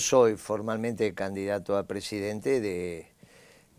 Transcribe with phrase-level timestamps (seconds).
[0.00, 3.06] Soy formalmente candidato a presidente de,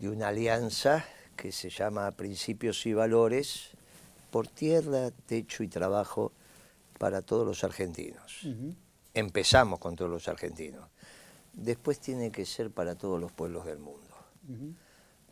[0.02, 1.04] una alianza
[1.36, 3.70] que se llama Principios y Valores
[4.30, 6.30] por tierra, techo y trabajo
[6.96, 8.46] para todos los argentinos.
[9.12, 10.88] Empezamos con todos los argentinos.
[11.52, 14.14] Después tiene que ser para todos los pueblos del mundo.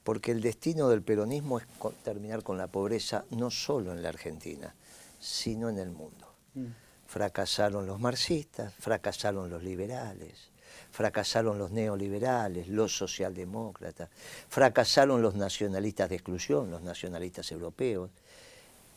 [0.02, 1.66] Porque el destino del peronismo es
[2.02, 4.74] terminar con la pobreza no solo en la Argentina,
[5.20, 6.34] sino en el mundo.
[6.54, 6.66] Mm.
[7.06, 10.50] Fracasaron los marxistas, fracasaron los liberales,
[10.90, 14.08] fracasaron los neoliberales, los socialdemócratas,
[14.48, 18.10] fracasaron los nacionalistas de exclusión, los nacionalistas europeos,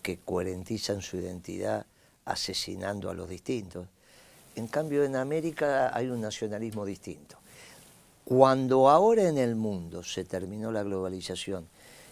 [0.02, 1.86] que coherentizan su identidad
[2.26, 3.88] asesinando a los distintos.
[4.56, 7.38] En cambio, en América hay un nacionalismo distinto.
[8.26, 11.68] Cuando ahora en el mundo se terminó la globalización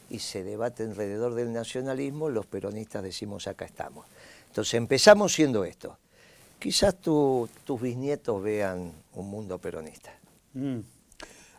[0.10, 4.06] y se debate alrededor del nacionalismo, los peronistas decimos acá estamos.
[4.48, 5.98] Entonces empezamos siendo esto.
[6.62, 10.14] Quizás tus bisnietos vean un mundo peronista.
[10.54, 10.78] Mm.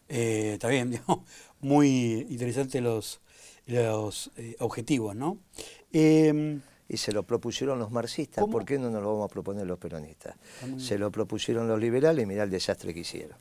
[0.09, 1.01] Eh, está bien,
[1.60, 3.21] muy interesantes los,
[3.66, 5.38] los eh, objetivos, ¿no?
[5.93, 9.66] Em, y se lo propusieron los marxistas, ¿por qué no nos lo vamos a proponer
[9.66, 10.37] los peronistas?
[10.79, 13.37] Se lo propusieron los liberales y mirá el desastre que hicieron.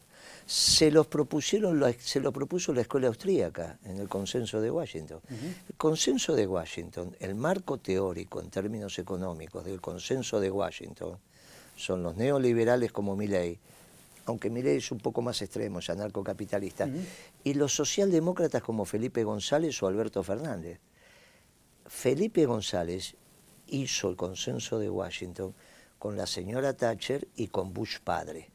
[0.48, 5.20] Se, los propusieron, se lo propuso la escuela austríaca en el consenso de Washington.
[5.30, 11.20] El consenso de Washington, el marco teórico en términos económicos del consenso de Washington,
[11.76, 13.60] son los neoliberales como Milley,
[14.26, 16.90] aunque Milley es un poco más extremo, es anarcocapitalista,
[17.44, 20.80] y los socialdemócratas como Felipe González o Alberto Fernández.
[21.88, 23.16] Felipe González
[23.68, 25.54] hizo el consenso de Washington
[25.98, 28.50] con la señora Thatcher y con Bush padre.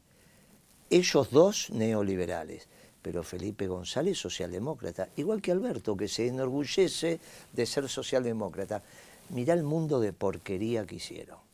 [0.89, 2.67] Ellos dos neoliberales,
[3.01, 7.19] pero Felipe González socialdemócrata, igual que Alberto, que se enorgullece
[7.53, 8.81] de ser socialdemócrata.
[9.29, 11.46] Mirá el mundo de porquería que hicieron.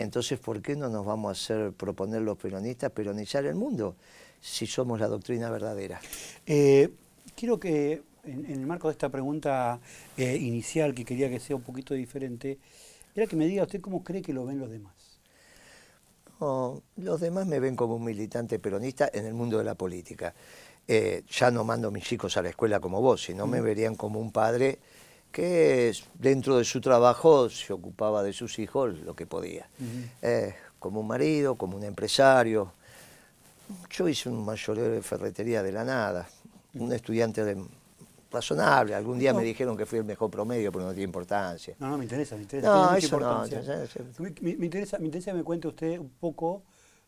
[0.00, 3.96] Entonces, ¿por qué no nos vamos a hacer proponer los peronistas peronizar el mundo
[4.40, 6.00] si somos la doctrina verdadera?
[6.46, 6.88] Eh,
[7.36, 9.78] quiero que, en, el marco de esta pregunta
[10.16, 12.58] eh, inicial, que quería que sea un poquito diferente,
[13.14, 14.94] era que me diga usted cómo cree que lo ven los demás.
[16.96, 20.32] los demás me ven como un militante peronista en el mundo de la política.
[20.88, 23.96] Eh, ya no mando a mis chicos a la escuela como vos, sino me verían
[23.96, 24.78] como un padre
[25.32, 29.68] que dentro de su trabajo se ocupaba de sus hijos lo que podía.
[30.22, 32.72] Eh, como un marido, como un empresario.
[33.90, 36.28] Yo hice un mayoreo de ferretería de la nada,
[36.74, 37.62] un estudiante de,
[38.30, 38.94] razonable.
[38.94, 41.74] Algún día me dijeron que fui el mejor promedio, pero no tiene importancia.
[41.78, 42.68] No, no, me interesa, me interesa.
[42.68, 43.44] No, eso no.
[44.18, 46.62] Me, me, interesa, me interesa que me cuente usted un poco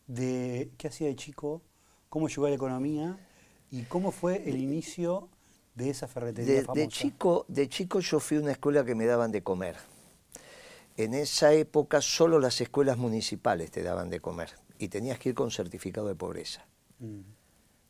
[0.07, 1.61] de qué hacía de chico,
[2.09, 3.17] cómo llegó a la economía
[3.71, 5.29] y cómo fue el inicio
[5.75, 6.81] de esa ferretería de, famosa?
[6.81, 9.77] De chico, de chico yo fui a una escuela que me daban de comer.
[10.95, 15.35] En esa época solo las escuelas municipales te daban de comer y tenías que ir
[15.35, 16.65] con certificado de pobreza.
[16.99, 17.21] Mm.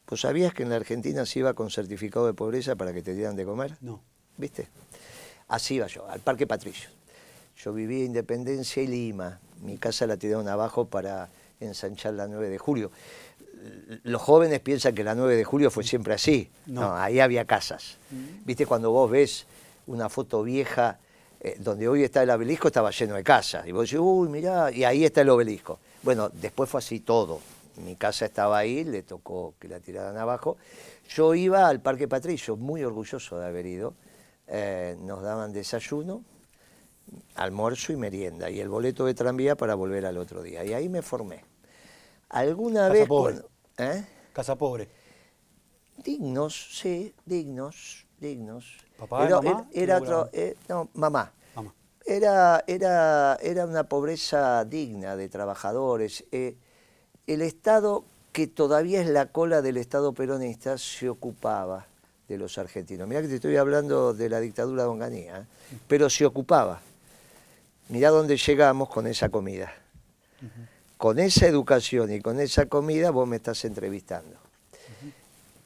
[0.06, 3.14] ¿Pues sabías que en la Argentina se iba con certificado de pobreza para que te
[3.14, 3.78] dieran de comer?
[3.82, 4.02] No.
[4.38, 4.68] ¿Viste?
[5.48, 6.90] Así iba yo, al Parque Patricio.
[7.58, 9.40] Yo vivía Independencia y Lima.
[9.62, 11.30] Mi casa la tiraron abajo para
[11.60, 12.92] ensanchar la 9 de julio
[14.03, 16.50] los jóvenes piensan que la 9 de julio fue siempre así.
[16.66, 17.97] No, ahí había casas.
[18.12, 18.46] Mm.
[18.46, 19.46] Viste, cuando vos ves
[19.88, 21.00] una foto vieja,
[21.40, 23.68] eh, donde hoy está el obelisco, estaba lleno de casas.
[23.68, 25.79] Y vos decís, uy, mirá, y ahí está el obelisco.
[26.01, 27.40] Bueno, después fue así todo.
[27.85, 30.57] Mi casa estaba ahí, le tocó que la tiraran abajo.
[31.09, 33.94] Yo iba al Parque Patricio, muy orgulloso de haber ido.
[34.47, 36.24] Eh, nos daban desayuno,
[37.35, 40.63] almuerzo y merienda, y el boleto de tranvía para volver al otro día.
[40.63, 41.44] Y ahí me formé.
[42.30, 43.07] Alguna vez...
[43.78, 44.06] ¿Eh?
[44.34, 44.88] Casa pobre.
[45.98, 48.78] Dignos, sí, dignos, dignos.
[48.98, 49.68] ¿Papá era, mamá?
[49.74, 51.32] Era, otro, eh, no, mamá.
[52.06, 56.26] Era, era, era una pobreza digna de trabajadores.
[56.32, 56.58] Eh,
[57.28, 58.04] el Estado,
[58.34, 61.88] que todavía es la cola del Estado peronista, se ocupaba
[62.28, 63.08] de los argentinos.
[63.08, 65.48] Mirá que te estoy hablando de la dictadura de Onganía,
[65.88, 66.82] pero se ocupaba.
[67.88, 69.72] Mirá dónde llegamos con esa comida
[71.03, 74.38] con esa educación y con esa comida vos me estás entrevistando.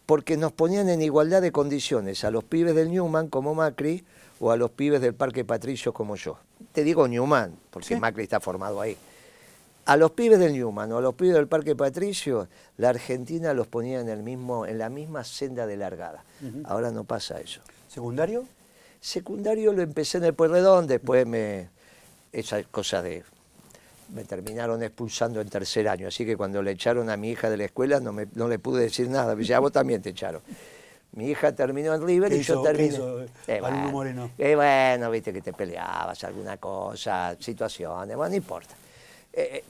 [0.08, 4.04] Porque nos ponían en igualdad de condiciones a los pibes del Newman como Macri
[4.40, 6.40] o a los pibes del Parque Patricio como yo.
[6.72, 8.98] Te digo Newman, porque Macri está formado ahí.
[9.86, 12.48] A los pibes del Newman o a los pibes del Parque Patricio,
[12.78, 16.24] la Argentina los ponía en, el mismo, en la misma senda de largada.
[16.64, 17.62] Ahora no pasa eso.
[17.90, 18.48] ¿Secundario?
[19.00, 21.70] Secundario lo empecé en el Pueyrredón, después me...
[22.32, 23.24] Esa cosa de
[24.10, 27.58] me terminaron expulsando en tercer año, así que cuando le echaron a mi hija de
[27.58, 30.42] la escuela no, me, no le pude decir nada, me a vos también te echaron.
[31.14, 32.90] Mi hija terminó en River y yo terminé.
[32.90, 34.32] Hizo, eh, bueno, Moreno?
[34.38, 38.76] Eh, bueno, viste que te peleabas, alguna cosa, situaciones, bueno, no importa.
[39.34, 39.64] Eh,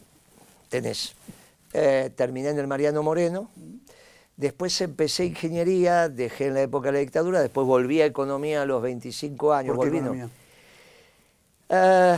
[0.69, 1.13] tenés
[1.73, 3.49] Eh, terminé en el Mariano Moreno.
[4.35, 8.65] Después empecé ingeniería, dejé en la época de la dictadura, después volví a economía a
[8.65, 9.75] los 25 años.
[9.75, 10.29] ¿Por qué economía?
[11.69, 12.17] Eh,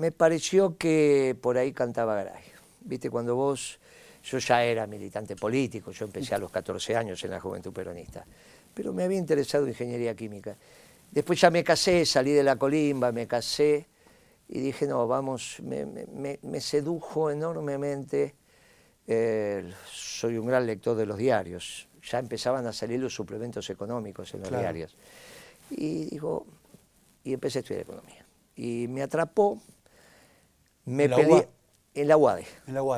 [0.00, 2.42] me pareció que por ahí cantaba Garay.
[2.80, 3.78] Viste, cuando vos,
[4.24, 8.24] yo ya era militante político, yo empecé a los 14 años en la Juventud Peronista,
[8.72, 10.56] pero me había interesado ingeniería química.
[11.10, 13.88] Después ya me casé, salí de la colimba, me casé
[14.48, 18.34] y dije, no, vamos, me, sedujo enormemente,
[19.06, 24.32] eh, soy un gran lector de los diarios, ya empezaban a salir los suplementos económicos
[24.32, 24.96] en los diarios.
[25.70, 26.46] Y digo,
[27.22, 28.24] y empecé a estudiar economía.
[28.56, 29.60] Y me atrapó,
[30.90, 31.48] me peleé
[31.94, 32.46] en la UADE.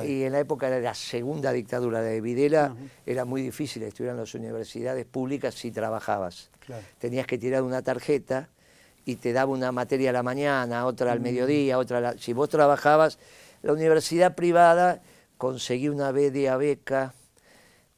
[0.09, 2.75] Y en la época de la segunda dictadura de Videla
[3.05, 6.49] era muy difícil estudiar en las universidades públicas si trabajabas.
[6.99, 8.49] Tenías que tirar una tarjeta
[9.05, 12.17] y te daba una materia a la mañana, otra al mediodía, otra a la...
[12.17, 13.19] Si vos trabajabas,
[13.61, 15.01] la universidad privada
[15.37, 17.13] conseguí una BDA beca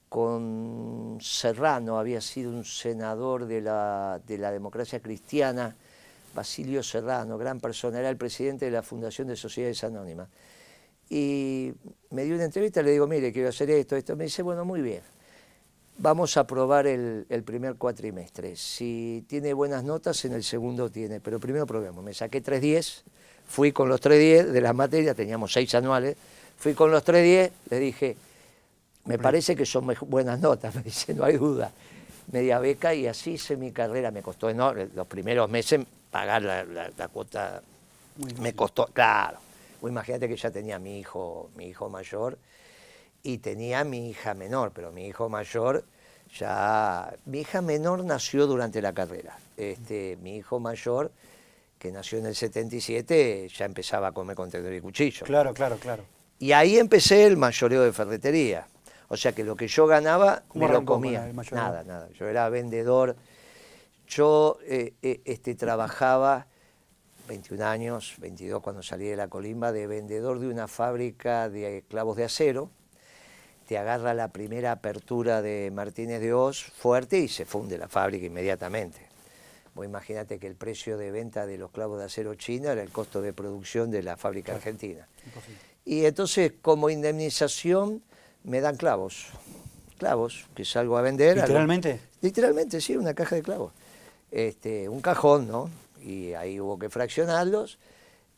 [0.10, 5.76] con Serrano, había sido un senador de la, de la democracia cristiana,
[6.36, 10.28] Basilio Serrano, gran persona, era el presidente de la Fundación de Sociedades Anónimas.
[11.10, 11.72] Y
[12.12, 14.16] me dio una entrevista, le digo, mire, quiero hacer esto, esto.
[14.16, 15.02] Me dice, bueno, muy bien,
[15.98, 18.56] vamos a probar el, primer cuatrimestre.
[18.56, 22.04] Si tiene buenas notas, en el segundo tiene, pero primero probemos.
[22.04, 23.04] Me saqué 3.10,
[23.48, 26.18] fui con los 3.10 de las materias, teníamos seis anuales,
[26.58, 28.18] fui con los 3.10, le dije,
[29.06, 31.72] me parece que son buenas notas, me dice, no hay duda.
[32.32, 35.86] Media beca y así hice mi carrera, me costó enorme, los primeros meses
[36.16, 37.62] pagar la, cuota
[38.40, 39.38] me costó, claro.
[39.84, 42.38] imagínate que ya tenía mi hijo, mi hijo mayor
[43.22, 45.84] y tenía mi hija menor, pero mi hijo mayor
[46.40, 47.14] ya.
[47.26, 49.38] Mi hija menor nació durante la carrera.
[49.58, 51.12] Este, mi hijo mayor,
[51.78, 55.26] que nació en el 77, ya empezaba a comer con tenedor y cuchillo.
[55.26, 56.06] Claro, claro, claro.
[56.40, 58.68] Y ahí empecé el mayoreo de ferretería.
[59.10, 61.30] O sea que lo que yo ganaba me lo comía.
[61.52, 62.08] Nada, nada.
[62.14, 63.18] Yo era vendedor
[64.08, 66.48] yo eh, eh, este, trabajaba
[67.28, 72.18] 21 años, 22 cuando salí de la colimba, de vendedor de una fábrica de clavos
[72.18, 72.70] de acero.
[73.68, 78.28] Te agarra la primera apertura de Martínez de Oz fuerte y se funde la fábrica
[78.28, 79.00] inmediatamente.
[79.74, 82.92] Vos imagínate que el precio de venta de los clavos de acero china era el
[82.92, 85.08] costo de producción de la fábrica argentina.
[85.84, 88.04] Y entonces, como indemnización,
[88.44, 89.28] me dan clavos.
[89.98, 91.38] Clavos, que salgo a vender.
[91.38, 92.00] ¿Literalmente?
[92.22, 93.74] literalmente, sí, una caja de clavos
[94.36, 95.70] este, un cajón, ¿no?
[96.02, 97.80] Y ahí hubo que fraccionarlos.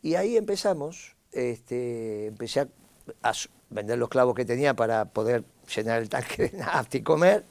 [0.00, 3.32] Y ahí empezamos, este, empecé a,
[3.70, 5.42] vender los clavos que tenía para poder
[5.74, 7.44] llenar el tanque de nafta y comer.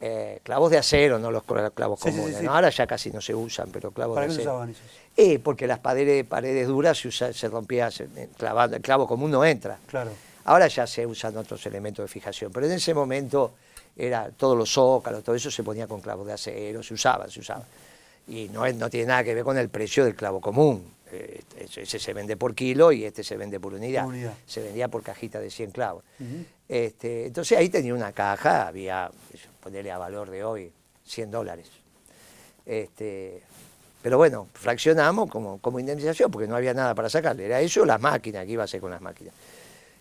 [0.00, 2.42] Eh, clavos de acero, no los clavos comunes.
[2.48, 4.36] Ahora ya casi no se usan, pero clavos de acero.
[4.36, 4.84] ¿Para qué usaban esos?
[5.16, 9.30] Eh, porque las paredes, paredes duras se, usa, se rompía, eh, clavando, el clavo común
[9.30, 9.78] no entra.
[9.86, 10.10] Claro.
[10.46, 13.52] Ahora ya se usan otros elementos de fijación, pero en ese momento
[13.96, 17.40] era todos los zócalos, todo eso se ponía con clavos de acero, se usaba, se
[17.40, 17.64] usaba.
[18.26, 20.94] Y no, no tiene nada que ver con el precio del clavo común.
[21.12, 21.42] Eh,
[21.76, 24.06] ese se vende por kilo y este se vende por unidad.
[24.46, 26.02] Se vendía por cajita de 100 clavos.
[26.68, 29.10] este, entonces ahí tenía una caja, había,
[29.60, 30.72] ponerle a valor de hoy,
[31.04, 31.68] 100 dólares.
[32.66, 33.42] Este,
[34.02, 37.44] pero bueno, fraccionamos como, como indemnización porque no había nada para sacarle.
[37.46, 39.34] Era eso la máquina, que iba a hacer con las máquinas.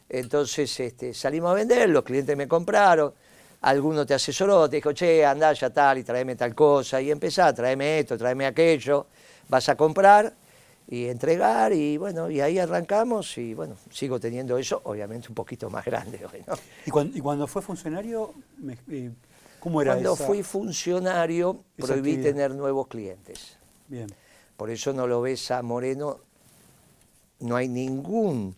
[0.09, 3.13] Entonces este, salimos a vender, los clientes me compraron
[3.63, 7.53] alguno te asesoró, te dijo, che, andá ya tal y tráeme tal cosa, y empezá,
[7.53, 9.07] tráeme esto, tráeme aquello,
[9.47, 10.33] vas a comprar
[10.87, 15.69] y entregar, y bueno, y ahí arrancamos, y bueno, sigo teniendo eso, obviamente un poquito
[15.69, 16.55] más grande hoy, ¿no?
[16.85, 18.33] ¿Y cuando, fue funcionario,
[18.89, 19.11] eh,
[19.61, 23.57] cómo era Cuando fui funcionario, prohibí tener nuevos clientes.
[23.87, 24.13] Bien.
[24.57, 26.19] Por eso no lo ves a Moreno,
[27.39, 28.55] no hay ningún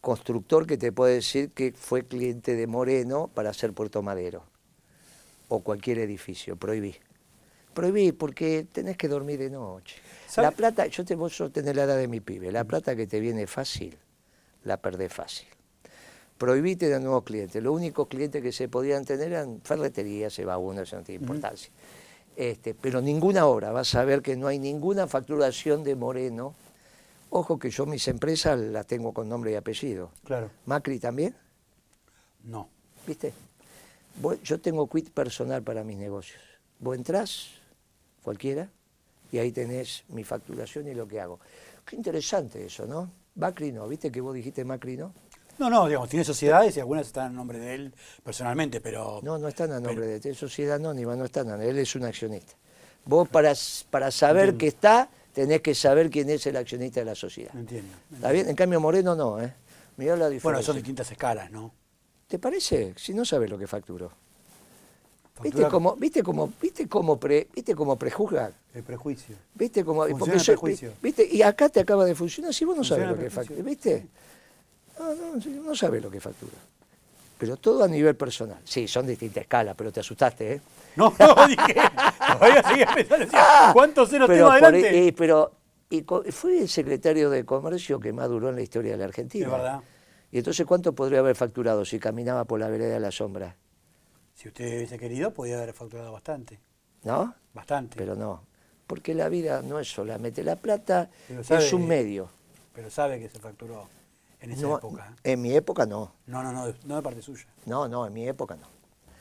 [0.00, 4.44] constructor que te puede decir que fue cliente de Moreno para hacer Puerto Madero
[5.48, 6.94] o cualquier edificio, prohibí.
[7.74, 9.96] Prohibí porque tenés que dormir de noche.
[10.36, 13.20] La plata, yo te vos tenés la edad de mi pibe, la plata que te
[13.20, 13.96] viene fácil,
[14.64, 15.48] la perdés fácil.
[16.38, 17.62] Prohibí tener nuevos clientes.
[17.62, 21.22] Los únicos clientes que se podían tener eran ferreterías, se va uno, eso no tiene
[21.22, 21.70] importancia.
[22.34, 26.54] Este, pero ninguna obra, vas a ver que no hay ninguna facturación de Moreno
[27.30, 30.10] Ojo que yo mis empresas las tengo con nombre y apellido.
[30.24, 30.50] Claro.
[30.66, 31.34] ¿Macri también?
[32.44, 32.68] No.
[33.06, 33.32] ¿Viste?
[34.42, 36.40] Yo tengo quit personal para mis negocios.
[36.80, 37.50] Vos entrás,
[38.22, 38.68] cualquiera,
[39.32, 41.38] y ahí tenés mi facturación y lo que hago.
[41.84, 43.10] Qué interesante eso, ¿no?
[43.36, 45.12] Macri no, ¿viste que vos dijiste Macri no?
[45.58, 47.94] No, no, digamos, tiene sociedades y algunas están a nombre de él
[48.24, 49.20] personalmente, pero...
[49.22, 51.94] No, no están a nombre de él, es sociedad anónima, no están a él es
[51.94, 52.54] un accionista.
[53.04, 53.52] Vos para,
[53.90, 57.54] para saber que está, tenés que saber quién es el accionista de la sociedad.
[57.54, 57.94] Entiendo.
[58.12, 58.48] ¿Está bien?
[58.48, 59.52] En cambio Moreno no, ¿eh?
[59.96, 60.50] Mirá la diferencia.
[60.50, 61.72] Bueno, son distintas escalas, ¿no?
[62.26, 62.94] ¿Te parece?
[62.96, 64.10] Si no sabes lo que facturó.
[65.42, 68.52] ¿Viste cómo, viste cómo, viste cómo, pre, viste cómo prejuzga?
[68.74, 69.36] El prejuicio.
[69.54, 70.92] ¿Viste cómo, el prejuicio.
[71.02, 71.26] ¿viste?
[71.30, 73.62] Y acá te acaba de funcionar si vos no sabes lo que factura.
[73.62, 74.06] ¿Viste?
[74.98, 76.52] No, no, no sabes lo que factura.
[77.38, 78.58] Pero todo a nivel personal.
[78.64, 80.60] Sí, son distintas escalas, pero te asustaste, ¿eh?
[80.96, 81.74] No, no, dije.
[82.38, 83.26] Todavía seguía pensando.
[83.32, 85.08] Ah, ¿Cuántos ceros tengo adelante?
[85.08, 85.52] Eh, pero
[85.90, 89.46] y fue el secretario de Comercio que más duró en la historia de la Argentina.
[89.46, 89.80] Es verdad.
[90.30, 93.56] Y entonces, ¿cuánto podría haber facturado si caminaba por la vereda de la sombra?
[94.34, 96.60] Si usted hubiese querido, podía haber facturado bastante.
[97.02, 97.34] ¿No?
[97.52, 97.96] Bastante.
[97.96, 98.44] Pero no.
[98.86, 102.28] Porque la vida no es solamente la plata, es un medio.
[102.72, 103.88] Pero sabe que se facturó
[104.40, 105.16] en esa época.
[105.24, 106.12] En mi época no.
[106.26, 107.46] No, no, no, no de parte suya.
[107.66, 108.79] No, no, en mi época no.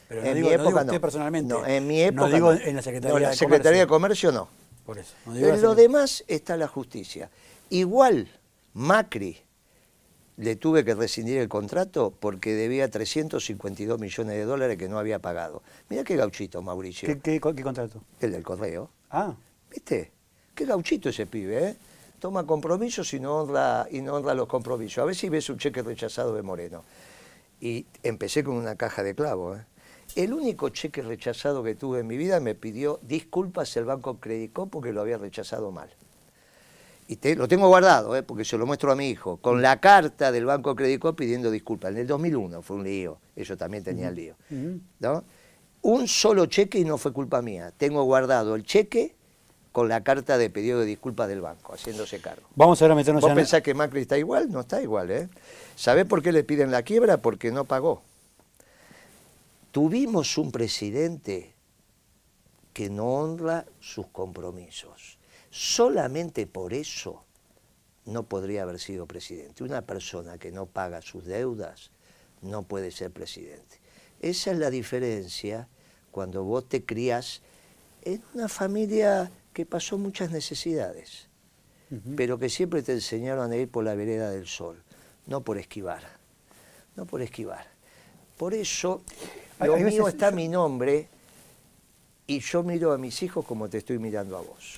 [0.10, 0.86] Pero en mi época no.
[0.88, 1.54] usted personalmente.
[1.54, 2.28] No, en mi época.
[2.28, 4.50] No digo en la Secretaría, no, la Secretaría de Comercio no.
[4.86, 5.13] Por eso.
[5.28, 7.30] en lo demás está la justicia.
[7.70, 8.28] Igual
[8.74, 9.38] Macri
[10.38, 15.20] le tuve que rescindir el contrato porque debía 352 millones de dólares que no había
[15.20, 15.62] pagado.
[15.89, 17.08] Mira qué gauchito, Mauricio.
[17.22, 18.01] ¿Qué, contrato?
[18.20, 18.89] El del correo.
[19.12, 19.36] Ah.
[19.70, 20.12] ¿Viste?
[20.56, 21.75] Qué gauchito ese pibe, ¿eh?
[22.20, 25.04] Toma compromisos y no, honra, y no honra los compromisos.
[25.04, 26.84] A ver si ves un cheque rechazado de Moreno.
[27.62, 29.63] Y empecé con una caja de clavos, ¿eh?
[30.16, 34.68] El único cheque rechazado que tuve en mi vida me pidió disculpas el Banco Credicó
[34.68, 35.89] porque lo había rechazado mal
[37.10, 40.32] y lo tengo guardado, eh, porque se lo muestro a mi hijo, con la carta
[40.32, 41.92] del Banco Crédito pidiendo disculpas.
[41.92, 44.36] En el 2001 fue un lío, ellos también tenían lío.
[45.00, 45.24] ¿no?
[45.82, 47.74] Un solo cheque y no fue culpa mía.
[47.75, 49.16] Tengo guardado el cheque
[49.72, 52.44] con la carta de pedido de disculpas del banco, haciéndose cargo.
[52.56, 54.51] Vamos ahora a meternos ¿Vos pensás que Macri está igual?
[54.51, 55.30] No está igual, ¿eh?
[55.75, 57.18] ¿Sabés por qué le piden la quiebra?
[57.18, 58.04] Porque no pagó.
[59.72, 61.54] Tuvimos un presidente
[62.74, 65.20] que no honra sus compromisos
[65.52, 67.24] Solamente por eso
[68.06, 69.64] no podría haber sido presidente.
[69.64, 71.92] Una persona que no paga sus deudas
[72.42, 73.80] no puede ser presidente.
[74.22, 75.68] Esa es la diferencia
[76.12, 77.42] cuando vos te crías
[78.04, 81.28] en una familia que pasó muchas necesidades,
[82.16, 84.82] pero que siempre te enseñaron a ir por la vereda del sol,
[85.26, 86.04] no por esquivar,
[86.96, 87.68] no por esquivar.
[88.39, 89.01] Por eso,
[89.60, 91.10] lo mío está mi nombre
[92.25, 94.77] y yo miro a mis hijos como te estoy mirando a vos.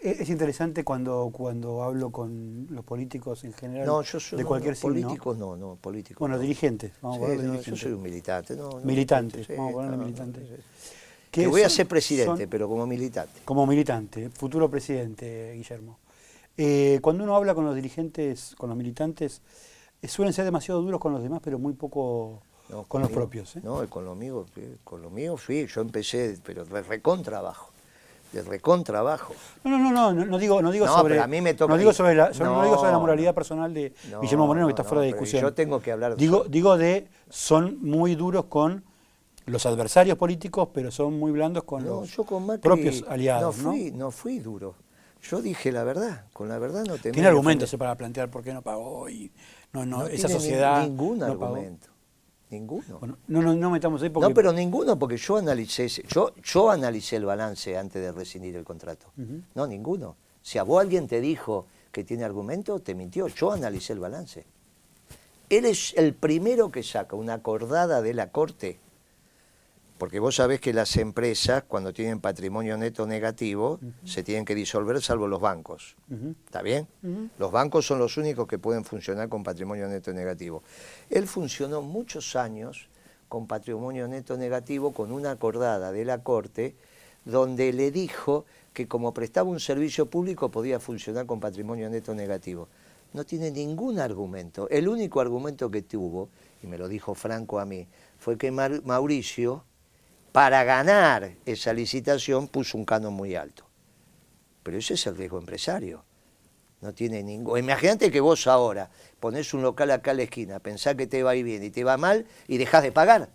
[0.00, 4.76] Es interesante cuando, cuando hablo con los políticos en general, no, yo soy, de cualquier
[4.76, 6.20] no, Políticos no, no, políticos.
[6.20, 7.66] Bueno, dirigentes, vamos a dirigentes.
[7.66, 8.56] Yo soy un militante.
[8.56, 10.44] No, militantes, vamos a ponerle militantes.
[11.30, 13.40] Que voy a ser presidente, pero como militante.
[13.44, 15.98] Como militante, futuro presidente, Guillermo.
[16.56, 19.42] Eh, cuando uno habla con los dirigentes, con los militantes,
[20.00, 22.40] eh, suelen ser demasiado duros con los demás, pero muy poco
[22.88, 23.56] con los propios.
[23.56, 23.60] ¿eh?
[23.62, 24.46] No, con lo mío,
[24.84, 27.72] con lo mío fui, yo empecé, pero recontra abajo
[28.32, 29.34] de recontrabajo.
[29.64, 31.20] No, no, no, no, no digo, no digo sobre.
[31.20, 33.92] a mí me toca no digo sobre la, no, digo sobre la moralidad personal de
[34.20, 35.42] Guillermo Moreno, que está fuera de discusión.
[35.42, 36.16] Yo tengo que hablar.
[36.16, 38.84] Digo, digo de son muy duros con
[39.46, 42.10] los adversarios políticos, pero son muy blandos con los
[42.60, 43.58] propios aliados.
[43.58, 44.10] No fui, ¿no?
[44.10, 44.74] fui duro.
[45.22, 47.14] Yo dije la verdad, con la verdad no tengo.
[47.14, 49.30] Tiene argumentos para plantear por qué no pagó y
[49.72, 50.82] no, no, esa sociedad.
[50.82, 51.91] ningún argumento.
[52.52, 53.00] Ninguno.
[53.28, 54.28] no, no, no metamos ahí porque...
[54.28, 58.64] No, pero ninguno, porque yo analicé, yo, yo analicé el balance antes de rescindir el
[58.64, 59.06] contrato.
[59.54, 60.16] No, ninguno.
[60.42, 63.26] Si a vos alguien te dijo que tiene argumento, te mintió.
[63.28, 64.44] Yo analicé el balance.
[65.48, 68.78] Él es el primero que saca una acordada de la Corte
[70.02, 75.00] porque vos sabés que las empresas, cuando tienen patrimonio neto negativo, se tienen que disolver
[75.00, 75.94] salvo los bancos.
[76.44, 76.88] ¿Está bien?
[77.38, 80.64] Los bancos son los únicos que pueden funcionar con patrimonio neto negativo.
[81.08, 82.88] Él funcionó muchos años
[83.28, 86.74] con patrimonio neto negativo con una acordada de la Corte
[87.24, 92.66] donde le dijo que como prestaba un servicio público podía funcionar con patrimonio neto negativo.
[93.12, 94.68] No tiene ningún argumento.
[94.68, 96.28] El único argumento que tuvo,
[96.60, 97.86] y me lo dijo Franco a mí,
[98.18, 99.62] fue que Mauricio
[100.32, 103.66] para ganar esa licitación puso un canon muy alto.
[104.62, 106.04] Pero ese es el riesgo empresario.
[106.80, 107.58] No tiene ningún.
[107.58, 111.32] Imagínate que vos ahora ponés un local acá a la esquina, pensás que te va
[111.32, 113.28] a ir bien y te va mal y dejás de pagar.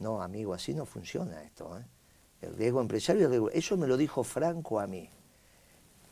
[0.00, 1.78] No, amigo, así no funciona esto.
[1.78, 1.84] ¿eh?
[2.42, 5.08] El riesgo empresario, eso me lo dijo Franco a mí.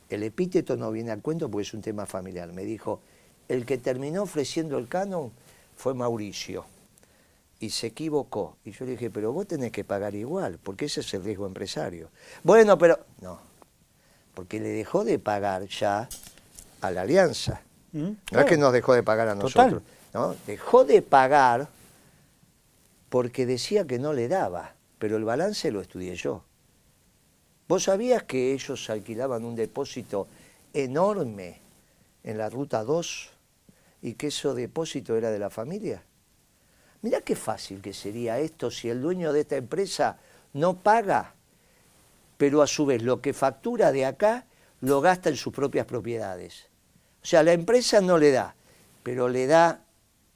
[0.09, 2.53] El epíteto no viene al cuento porque es un tema familiar.
[2.53, 3.01] Me dijo,
[3.49, 5.33] el que terminó ofreciendo el canon
[5.77, 6.65] fue Mauricio
[7.61, 8.57] y se equivocó.
[8.65, 11.47] Y yo le dije, pero vos tenés que pagar igual, porque ese es el riesgo
[11.47, 12.11] empresario.
[12.43, 13.41] Bueno, pero no,
[14.35, 16.09] porque le dejó de pagar ya
[16.81, 17.63] a la alianza.
[17.93, 18.11] ¿Mm?
[18.33, 19.83] No es que nos dejó de pagar a nosotros,
[20.13, 20.35] ¿no?
[20.47, 21.69] Dejó de pagar
[23.09, 26.43] porque decía que no le daba, pero el balance lo estudié yo.
[27.69, 30.29] ¿Vos sabías que ellos alquilaban un depósito
[30.73, 31.61] enorme
[32.23, 33.31] en la ruta 2
[34.03, 36.03] y que eso depósito era de la familia.
[37.07, 40.19] Mirá qué fácil que sería esto si el dueño de esta empresa
[40.55, 41.37] no paga,
[42.37, 44.45] pero a su vez lo que factura de acá
[44.81, 46.67] lo gasta en sus propias propiedades.
[47.23, 48.57] O sea, la empresa no le da,
[49.05, 49.85] pero le da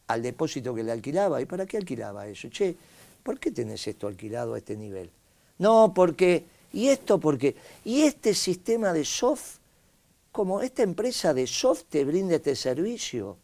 [0.07, 1.43] al depósito que le alquilaba.
[1.43, 2.49] ¿Y para qué alquilaba eso?
[2.51, 2.77] Che,
[3.25, 5.11] ¿por qué tenés esto alquilado a este nivel?
[5.59, 9.57] No, porque, y esto porque, y este sistema de soft,
[10.31, 13.39] como esta empresa de soft te brinda este servicio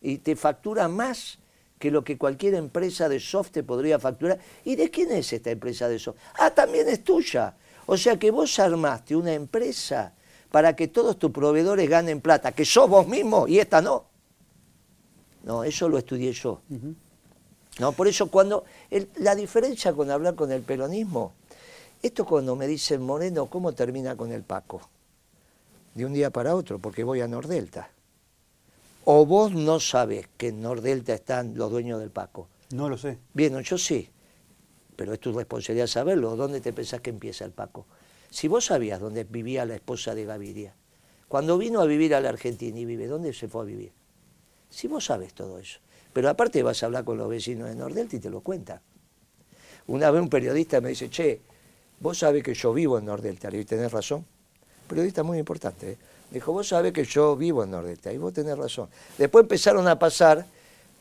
[0.00, 1.38] y te factura más
[1.82, 4.38] que lo que cualquier empresa de soft te podría facturar.
[4.64, 6.16] ¿Y de quién es esta empresa de soft?
[6.38, 7.56] Ah, también es tuya.
[7.86, 10.14] O sea que vos armaste una empresa
[10.52, 14.04] para que todos tus proveedores ganen plata, que sos vos mismo y esta no.
[15.42, 16.60] No, eso lo estudié yo.
[17.80, 18.64] No, por eso cuando
[19.16, 21.32] la diferencia con hablar con el peronismo,
[22.00, 24.88] esto cuando me dicen Moreno, ¿cómo termina con el Paco?
[25.94, 27.90] De un día para otro, porque voy a Nordelta.
[29.04, 32.48] O vos no sabés que en Nordelta están los dueños del Paco.
[32.72, 33.18] No lo sé.
[33.34, 34.08] Bien, yo sí,
[34.96, 36.36] pero es tu responsabilidad saberlo.
[36.36, 37.86] ¿Dónde te pensás que empieza el Paco?
[38.30, 40.74] Si vos sabías dónde vivía la esposa de Gaviria,
[41.28, 43.92] cuando vino a vivir a la Argentina y vive, ¿dónde se fue a vivir?
[44.70, 45.80] Si vos sabes todo eso.
[46.12, 48.80] Pero aparte vas a hablar con los vecinos de Nordelta y te lo cuentan.
[49.86, 51.40] Una vez un periodista me dice, che,
[52.00, 54.24] vos sabés que yo vivo en Nordelta, y tenés razón.
[54.86, 55.98] Periodista muy importante, ¿eh?
[56.32, 58.88] Dijo, vos sabés que yo vivo en Nordelta, y vos tenés razón.
[59.18, 60.46] Después empezaron a pasar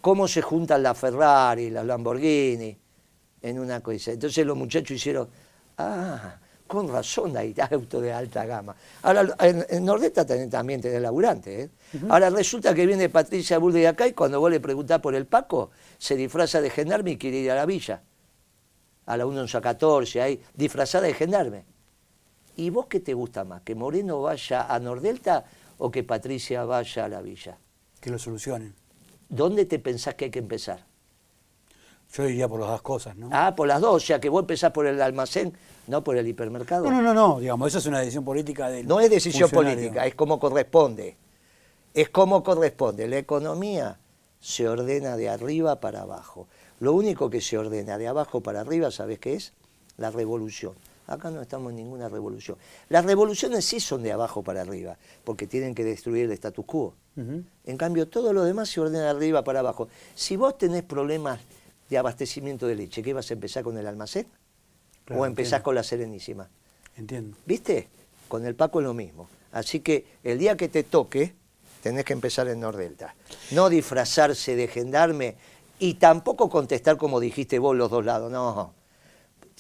[0.02, 2.78] cómo se juntan las Ferrari, las Lamborghini,
[3.42, 4.12] en una cosa.
[4.12, 5.30] Entonces los muchachos hicieron,
[5.78, 6.36] ah,
[6.68, 8.76] con razón hay autos de alta gama.
[9.04, 11.70] Ahora, en, Nordelta también tenés laburante, ¿eh?
[12.10, 15.26] Ahora resulta que viene Patricia Bull de acá y cuando vos le preguntás por el
[15.26, 18.02] Paco, se disfraza de gendarme y quiere ir a la villa.
[19.06, 21.71] A la 1114, ahí, disfrazada de gendarme.
[22.56, 23.62] ¿Y vos qué te gusta más?
[23.62, 25.46] ¿Que Moreno vaya a Nordelta
[25.78, 27.58] o que Patricia vaya a la villa?
[28.00, 28.76] Que lo solucionen.
[29.30, 30.86] ¿Dónde te pensás que hay que empezar?
[32.14, 33.30] Yo diría por las dos cosas, ¿no?
[33.32, 35.54] Ah, por las dos, o sea que vos empezás por el almacén,
[35.88, 36.84] no por el hipermercado.
[36.84, 40.06] No, no, no, no, digamos, eso es una decisión política del No es decisión política,
[40.06, 41.16] es como corresponde.
[41.94, 43.08] Es como corresponde.
[43.08, 43.98] La economía
[44.42, 46.48] se ordena de arriba para abajo.
[46.80, 49.54] Lo único que se ordena de abajo para arriba, ¿sabes qué es?
[49.98, 50.74] La revolución.
[51.12, 52.58] Acá no estamos en ninguna revolución.
[52.88, 56.94] Las revoluciones sí son de abajo para arriba, porque tienen que destruir el status quo.
[57.18, 59.90] En cambio, todo lo demás se ordena de arriba para abajo.
[60.16, 61.42] Si vos tenés problemas
[61.90, 64.26] de abastecimiento de leche, ¿qué vas a empezar con el almacén?
[65.14, 66.48] ¿O empezás con la Serenísima?
[66.96, 67.36] Entiendo.
[67.46, 67.90] ¿Viste?
[68.30, 69.28] Con el Paco es lo mismo.
[69.52, 71.34] Así que el día que te toque,
[71.84, 73.16] tenés que empezar en Nordelta.
[73.52, 75.36] No disfrazarse de gendarme
[75.78, 78.32] y tampoco contestar como dijiste vos los dos lados.
[78.32, 78.74] No,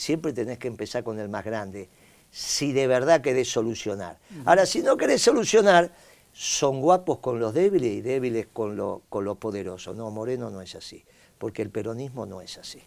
[0.02, 1.88] siempre tenés que empezar con el más grande,
[2.32, 4.18] si de verdad querés solucionar.
[4.46, 5.92] Ahora, si no querés solucionar,
[6.34, 9.96] son guapos con los débiles y débiles con, lo, con los poderosos.
[9.96, 11.04] No, Moreno no es así,
[11.38, 12.82] porque el peronismo no es así.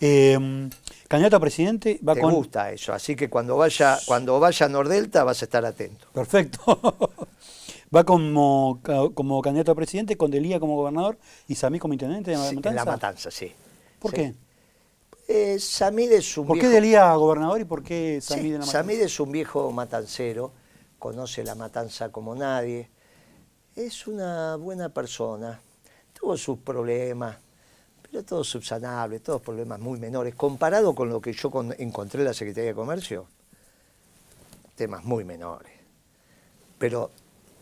[0.00, 0.68] Eh,
[1.08, 5.24] candidato a presidente va Te gusta eso, así que cuando vaya, cuando vaya a Nordelta
[5.24, 6.08] vas a estar atento.
[6.12, 6.78] Perfecto.
[7.94, 8.80] va como,
[9.14, 11.16] como candidato a presidente, con Delía como gobernador
[11.48, 12.68] y Samí como intendente de La Matanza.
[12.68, 13.50] En La Matanza, sí.
[13.98, 14.34] ¿Por qué?
[15.26, 18.72] Eh, Samid es un ¿Por qué Delía gobernador y por qué Samid la Matanza?
[18.72, 20.52] Samid es un viejo matancero,
[20.98, 22.90] conoce la matanza como nadie.
[23.74, 25.60] Es una buena persona.
[26.12, 27.36] Tuvo sus problemas,
[28.02, 30.34] pero todo subsanable, todos problemas muy menores.
[30.34, 33.26] Comparado con lo que yo encontré en la Secretaría de Comercio,
[34.76, 35.72] temas muy menores.
[36.78, 37.10] Pero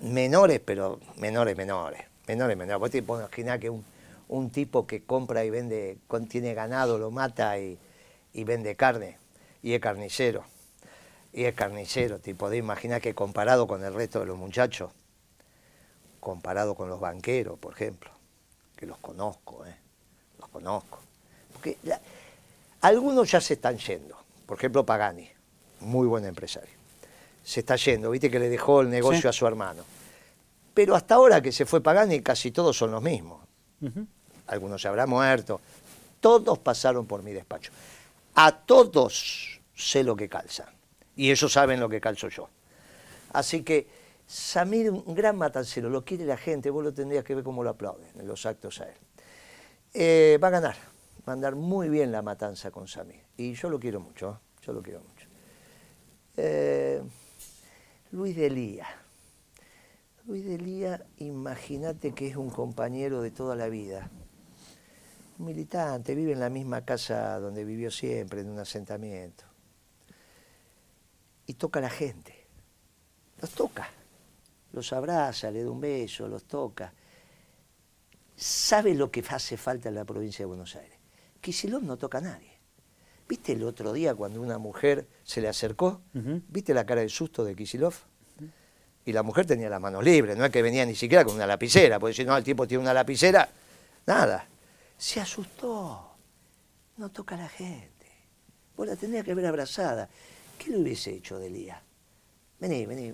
[0.00, 2.02] menores, pero menores, menores.
[2.26, 2.80] Menores, menores.
[2.80, 3.84] Vos te imaginar que un
[4.32, 5.98] un tipo que compra y vende,
[6.30, 7.78] tiene ganado, lo mata y,
[8.32, 9.18] vende carne,
[9.62, 10.44] y es carnicero.
[11.34, 14.90] Y es carnicero, te podés imaginar que comparado con el resto de los muchachos,
[16.18, 18.10] comparado con los banqueros, por ejemplo,
[18.74, 19.76] que los conozco, ¿eh?
[20.38, 20.98] los conozco.
[21.52, 21.76] Porque
[22.80, 24.16] algunos ya se están yendo,
[24.46, 25.28] por ejemplo Pagani,
[25.80, 26.74] muy buen empresario.
[27.44, 29.84] Se está yendo, viste que le dejó el negocio a su hermano.
[30.72, 33.42] Pero hasta ahora que se fue Pagani, casi todos son los mismos
[34.46, 35.60] algunos se habrán muerto,
[36.20, 37.72] todos pasaron por mi despacho.
[38.34, 40.68] A todos sé lo que calzan,
[41.16, 42.48] y ellos saben lo que calzo yo.
[43.32, 43.86] Así que
[44.26, 47.70] Samir, un gran matancero, lo quiere la gente, vos lo tendrías que ver cómo lo
[47.70, 48.96] aplauden en los actos a él.
[49.92, 50.76] Eh, va a ganar,
[51.28, 54.64] va a andar muy bien la matanza con Samir, y yo lo quiero mucho, ¿eh?
[54.64, 55.26] yo lo quiero mucho.
[56.36, 57.02] Eh,
[58.12, 58.86] Luis de Lía.
[60.26, 64.08] Luis de Lía, imagínate que es un compañero de toda la vida
[65.38, 69.44] militante, vive en la misma casa donde vivió siempre, en un asentamiento.
[71.46, 72.46] Y toca a la gente.
[73.40, 73.88] Los toca.
[74.72, 76.92] Los abraza, le da un beso, los toca.
[78.36, 80.98] sabe lo que hace falta en la provincia de Buenos Aires.
[81.40, 82.52] Kisilov no toca a nadie.
[83.28, 86.02] ¿Viste el otro día cuando una mujer se le acercó?
[86.12, 87.94] ¿Viste la cara de susto de Kisilov?
[89.04, 91.46] Y la mujer tenía las manos libres, no es que venía ni siquiera con una
[91.46, 93.48] lapicera, porque si no, el tipo tiene una lapicera,
[94.06, 94.46] nada.
[95.02, 96.12] Se asustó.
[96.96, 98.06] No toca a la gente.
[98.76, 100.08] Vos la tendrías que ver abrazada.
[100.56, 101.74] ¿Qué le hubiese hecho de?
[102.60, 103.12] Vení, vení,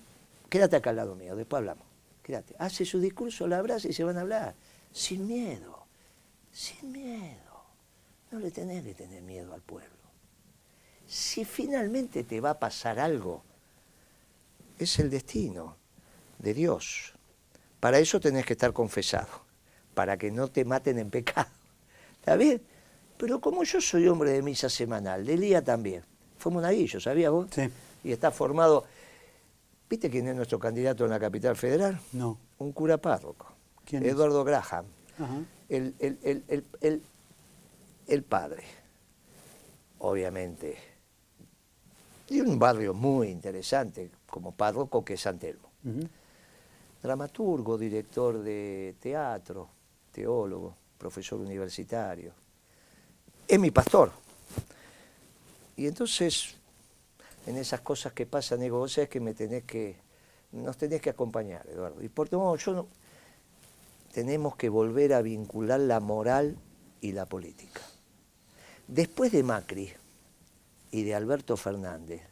[0.51, 1.87] quédate acá al lado mío, después hablamos.
[2.23, 2.55] Quédate.
[2.59, 4.55] Hace su discurso, la abraza y se van a hablar.
[4.93, 5.87] Sin miedo,
[6.53, 7.65] sin miedo.
[8.33, 9.89] No le tenés que tener miedo al pueblo.
[11.07, 13.43] Si finalmente te va a pasar algo,
[14.79, 15.75] es el destino
[16.39, 17.15] de Dios.
[17.81, 19.41] Para eso tenés que estar confesado,
[19.95, 21.49] para que no te maten en pecado.
[22.21, 22.63] ¿Está bien?
[23.17, 26.05] Pero como yo soy hombre de misa semanal, de día también,
[26.39, 27.49] fue monaguillo, ¿sabías vos?
[27.51, 27.69] Sí.
[28.05, 28.85] Y está formado.
[29.91, 32.01] ¿Viste quién es nuestro candidato en la capital federal?
[32.13, 32.39] No.
[32.59, 33.53] Un cura párroco.
[33.85, 34.85] ¿Quién Eduardo Graham.
[35.19, 35.41] Ajá.
[35.69, 37.03] El, el, el, el, el,
[38.07, 38.63] el padre,
[39.99, 40.79] obviamente,
[42.29, 45.69] de un barrio muy interesante como párroco que es San Telmo.
[47.03, 49.69] Dramaturgo, director de teatro,
[50.13, 52.33] teólogo, profesor universitario.
[53.47, 54.13] Es mi pastor.
[55.77, 56.57] Y entonces,
[57.47, 59.97] en esas cosas que pasan, digo, vos sabés que me tenés que,
[60.53, 62.03] nos tenés que acompañar, Eduardo.
[62.03, 62.89] Y por no, yo
[64.13, 66.57] tenemos que volver a vincular la moral
[67.01, 67.81] y la política.
[68.89, 69.93] Después de Macri
[70.91, 72.23] y de Alberto Fernández,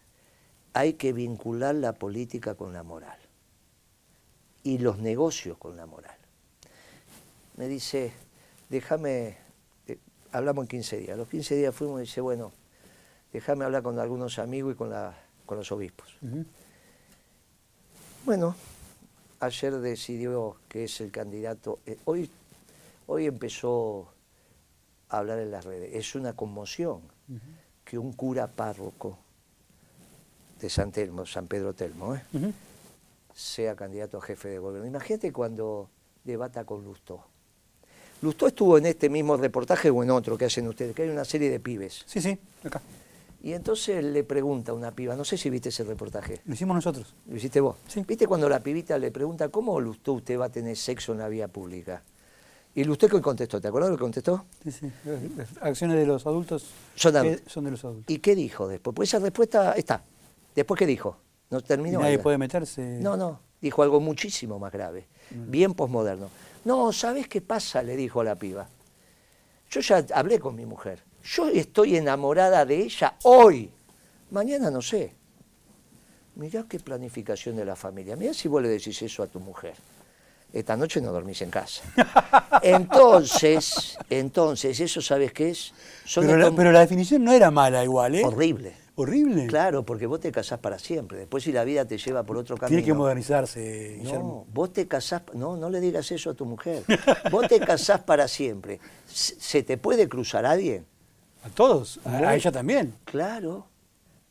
[0.73, 3.19] hay que vincular la política con la moral
[4.63, 6.17] y los negocios con la moral.
[7.57, 8.13] Me dice,
[8.69, 9.37] déjame,
[9.87, 9.99] eh,
[10.33, 11.11] hablamos en 15 días.
[11.15, 12.53] A los 15 días fuimos y dice, bueno,
[13.33, 16.17] déjame hablar con algunos amigos y con, la, con los obispos.
[18.25, 18.57] Bueno,
[19.41, 21.79] ayer decidió que es el candidato.
[21.87, 22.31] eh, hoy,
[23.07, 24.09] hoy empezó
[25.09, 25.95] a hablar en las redes.
[25.95, 27.01] Es una conmoción
[27.85, 29.19] que un cura párroco
[30.61, 32.23] de San Telmo, San Pedro Telmo, ¿eh?
[33.35, 34.89] Sea candidato a jefe de gobierno.
[34.89, 35.91] Imagínate cuando
[36.25, 37.25] debata con Lustó.
[38.23, 41.25] Lustó estuvo en este mismo reportaje o en otro que hacen ustedes, que hay una
[41.25, 42.03] serie de pibes.
[42.07, 42.81] Sí, sí, acá.
[43.43, 46.41] Y entonces le pregunta a una piba, no sé si viste ese reportaje.
[46.47, 47.15] Lo hicimos nosotros.
[47.29, 47.77] ¿Lo hiciste vos?
[47.87, 48.03] Sí.
[48.09, 51.29] ¿Viste cuando la pibita le pregunta cómo Lustó usted va a tener sexo en la
[51.29, 52.03] vía pública?
[52.75, 54.45] Y Lustó que contestó, ¿te acuerdas lo que contestó?
[54.65, 54.91] Sí, sí.
[55.37, 57.53] Las acciones de los adultos Son adultos.
[57.53, 58.05] son de los adultos.
[58.13, 58.95] ¿Y qué dijo después?
[58.97, 60.03] Pues esa respuesta está.
[60.55, 61.17] ¿Después qué dijo?
[61.51, 62.01] No Y terminó.
[62.01, 62.99] nadie puede meterse.
[63.01, 66.29] No, no, dijo algo muchísimo más grave, bien posmoderno.
[66.67, 67.81] No, ¿sabes qué pasa?
[67.81, 68.67] Le dijo a la piba.
[69.71, 71.01] Yo ya hablé con mi mujer.
[71.23, 73.71] Yo estoy enamorada de ella hoy.
[74.33, 75.15] Mañana no sé.
[76.35, 78.17] Mirá qué planificación de la familia.
[78.17, 79.75] Mirá si vos le decís eso a tu mujer.
[80.53, 81.85] Esta noche no dormís en casa.
[82.63, 85.73] Entonces, entonces, ¿eso sabes qué es?
[86.05, 88.25] Son Pero la, pero la definición no era mala igual, ¿eh?
[88.25, 88.75] horrible.
[88.99, 89.47] Horrible.
[89.47, 91.19] Claro, porque vos te casás para siempre.
[91.19, 92.69] Después si la vida te lleva por otro camino.
[92.79, 94.47] Tiene que modernizarse, Guillermo.
[94.49, 96.83] No, vos te casás, no, no le digas eso a tu mujer.
[97.31, 98.81] Vos te casás para siempre.
[99.07, 100.87] ¿Se te puede cruzar alguien?
[101.45, 102.95] A todos, a, Muy- a ella también.
[103.05, 103.67] Claro,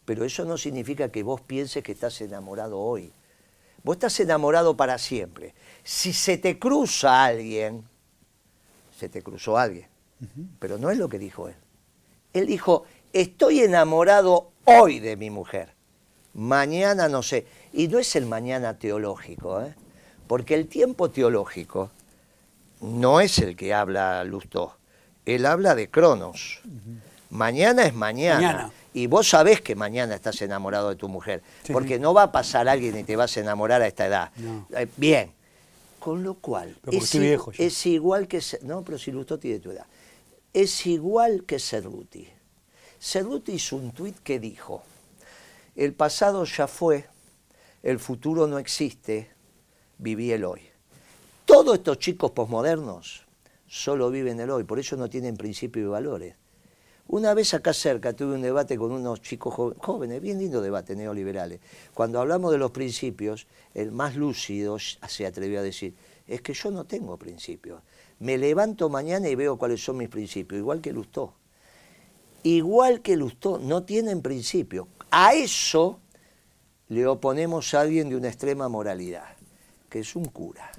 [0.03, 3.13] pero eso no significa que vos pienses que estás enamorado hoy.
[3.83, 5.53] Vos estás enamorado para siempre.
[5.83, 7.83] Si se te cruza alguien,
[8.97, 9.85] se te cruzó alguien.
[10.57, 11.55] Pero no es lo que dijo él.
[12.33, 15.73] Él dijo, estoy enamorado hoy de mi mujer.
[16.33, 17.45] Mañana no sé.
[17.73, 19.73] Y no es el mañana teológico, ¿eh?
[20.27, 21.91] porque el tiempo teológico
[22.81, 24.75] no es el que habla Lustó.
[25.25, 26.61] Él habla de Cronos.
[27.29, 28.35] Mañana es mañana.
[28.35, 28.71] Mañana.
[28.93, 31.41] Y vos sabés que mañana estás enamorado de tu mujer.
[31.63, 34.31] Sí, porque no va a pasar alguien y te vas a enamorar a esta edad.
[34.37, 34.67] No.
[34.75, 35.31] Eh, bien.
[35.99, 37.51] Con lo cual, es, viejo
[37.85, 38.39] igual que...
[38.61, 39.85] No, pero si Lustó tiene tu edad.
[40.53, 42.29] Es igual que Cerruti.
[43.05, 44.81] Cerruti hizo un tuit que dijo,
[45.75, 47.05] el pasado ya fue,
[47.83, 49.29] el futuro no existe,
[49.99, 50.61] viví el hoy.
[51.45, 53.27] Todos estos chicos posmodernos
[53.67, 56.35] solo viven el hoy, por eso no tienen principios y valores.
[57.07, 61.59] Una vez acá cerca tuve un debate con unos chicos jóvenes, bien lindo debate, neoliberales.
[61.93, 65.93] Cuando hablamos de los principios, el más lúcido se atrevió a decir,
[66.27, 67.83] es que yo no tengo principios.
[68.17, 71.35] Me levanto mañana y veo cuáles son mis principios, igual que Lustó.
[72.45, 74.87] Igual que Lustó, no tienen principios.
[75.09, 75.99] A eso
[76.89, 79.35] le oponemos a alguien de una extrema moralidad,
[79.89, 80.71] que es un cura,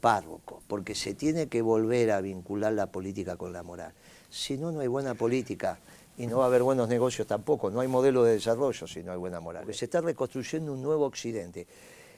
[0.00, 3.92] párroco, porque se tiene que volver a vincular la política con la moral.
[4.30, 5.78] Si no, no hay buena política
[6.16, 9.12] y no va a haber buenos negocios tampoco, no hay modelo de desarrollo si no
[9.12, 9.66] hay buena moral.
[9.74, 11.66] Se está reconstruyendo un nuevo Occidente.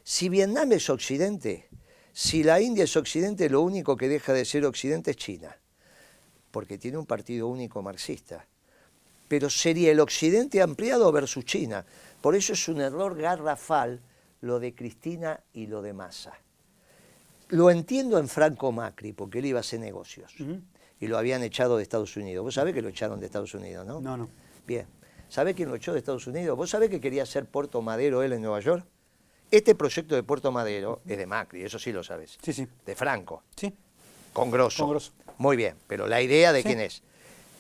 [0.05, 1.69] Si Vietnam es Occidente,
[2.13, 5.57] Si la India es Occidente, lo único que deja de ser Occidente es China,
[6.53, 8.47] porque tiene un partido único marxista.
[9.33, 11.87] Pero sería el Occidente ampliado versus China.
[12.21, 13.99] Por eso es un error garrafal
[14.43, 16.35] lo de Cristina y lo de Massa.
[17.49, 20.35] Lo entiendo en Franco Macri, porque él iba a hacer negocios.
[21.01, 22.45] Y lo habían echado de Estados Unidos.
[22.45, 24.03] Vos sabés que lo echaron de Estados Unidos, ¿no?
[24.03, 24.29] No, no.
[24.67, 24.87] Bien.
[25.31, 26.55] ¿Sabés quién lo echó de Estados Unidos?
[26.55, 28.85] ¿Vos sabés que quería hacer Puerto Madero él en Nueva York?
[29.51, 32.37] Este proyecto de Puerto Madero es de Macri, eso sí lo sabes.
[32.43, 32.69] Sí, sí.
[32.85, 33.45] De Franco.
[33.57, 33.73] Sí.
[34.35, 34.95] Con Grosso.
[35.39, 37.03] Muy bien, pero la idea de quién es.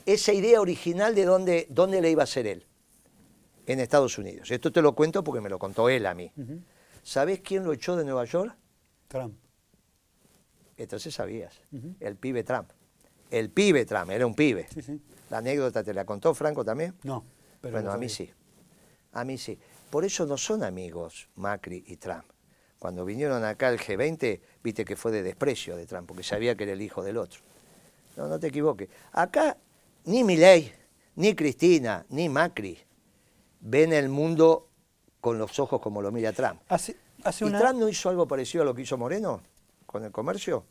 [0.06, 2.66] Esa idea original de dónde, dónde le iba a ser él.
[3.66, 4.50] En Estados Unidos.
[4.50, 6.32] Esto te lo cuento porque me lo contó él a mí.
[7.02, 8.56] ¿Sabés quién lo echó de Nueva York?
[9.08, 9.36] Trump.
[10.76, 11.60] Entonces sabías.
[12.00, 12.70] El pibe Trump.
[13.30, 14.66] El pibe Trump, era un pibe.
[14.72, 15.00] Sí, sí.
[15.30, 16.94] ¿La anécdota te la contó Franco también?
[17.04, 17.24] No.
[17.60, 18.30] Pero bueno, a mí sí.
[19.12, 19.58] A mí sí.
[19.90, 22.24] Por eso no son amigos Macri y Trump.
[22.78, 26.64] Cuando vinieron acá al G20, viste que fue de desprecio de Trump, porque sabía que
[26.64, 27.40] era el hijo del otro.
[28.16, 28.88] No, no te equivoques.
[29.12, 29.56] Acá
[30.04, 30.72] ni Milei,
[31.16, 32.78] ni Cristina, ni Macri
[33.60, 34.68] ven el mundo
[35.20, 36.60] con los ojos como lo mira Trump.
[36.68, 39.40] Hace, hace ¿Y Trump no hizo algo parecido a lo que hizo Moreno
[39.86, 40.64] con el comercio?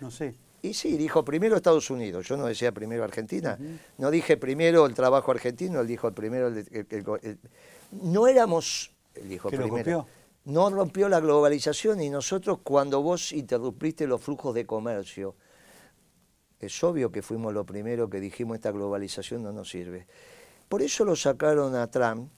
[0.00, 0.34] No sé.
[0.62, 3.58] Y sí, dijo primero Estados Unidos, yo no decía primero Argentina,
[3.96, 7.38] no dije primero el trabajo argentino, él dijo primero el,
[7.92, 10.06] no éramos, él dijo primero, rompió?
[10.44, 15.34] no rompió la globalización y nosotros cuando vos interrumpiste los flujos de comercio,
[16.60, 20.06] es obvio que fuimos lo primero que dijimos esta globalización no nos sirve.
[20.68, 22.30] Por eso lo sacaron a Trump,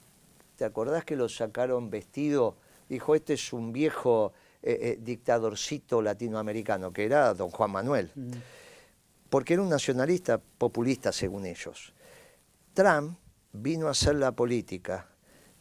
[0.55, 2.55] ¿te acordás que lo sacaron vestido?
[2.89, 8.09] Dijo, este es un viejo eh, eh, dictadorcito latinoamericano, que era don Juan Manuel,
[9.29, 11.93] porque era un nacionalista populista según ellos.
[12.73, 13.17] Trump
[13.51, 15.09] vino a hacer la política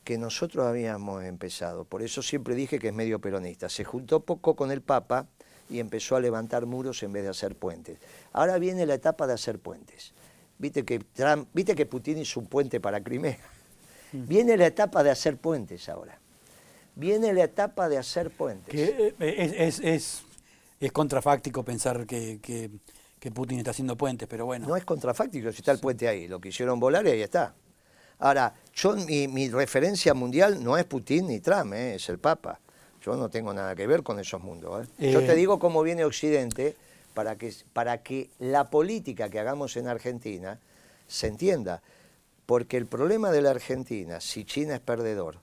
[0.04, 4.56] que nosotros habíamos empezado, por eso siempre dije que es medio peronista, se juntó poco
[4.56, 5.28] con el Papa
[5.72, 7.98] y empezó a levantar muros en vez de hacer puentes.
[8.32, 10.12] Ahora viene la etapa de hacer puentes.
[10.58, 13.38] Viste que, Trump, ¿viste que Putin hizo un puente para Crimea.
[14.12, 16.18] Viene la etapa de hacer puentes ahora
[16.94, 18.68] viene la etapa de hacer puentes.
[18.68, 20.22] Que eh, es, es,
[20.80, 24.66] es, contrafáctico pensar que, que, Putin está haciendo puentes, pero bueno.
[24.66, 27.54] No es contrafáctico, si está el puente ahí, lo quisieron volar y ahí está.
[28.18, 32.60] Ahora, yo, mi, referencia mundial no es Putin ni Trump, eh, es el Papa.
[33.04, 34.88] Yo no tengo nada que ver con esos mundos.
[34.98, 35.10] Eh.
[35.10, 36.76] Yo te digo cómo viene Occidente
[37.14, 40.58] para que, para que la política que hagamos en Argentina
[41.08, 41.82] se entienda.
[42.46, 45.38] Porque el problema de la Argentina, si China es perdedor,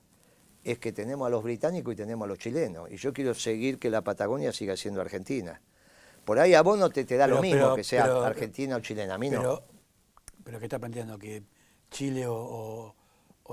[0.64, 2.90] es que tenemos a los británicos y tenemos a los chilenos.
[2.90, 5.60] Y yo quiero seguir que la Patagonia siga siendo Argentina.
[6.24, 9.14] Por ahí a vos no te, te da lo mismo que sea Argentina o chilena,
[9.14, 9.62] a mí no.
[10.44, 11.18] Pero ¿qué está planteando?
[11.18, 11.42] ¿Que
[11.90, 12.94] Chile o,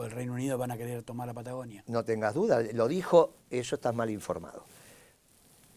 [0.05, 1.83] el Reino Unido van a querer tomar la Patagonia?
[1.87, 4.63] No tengas duda, lo dijo, eso estás mal informado.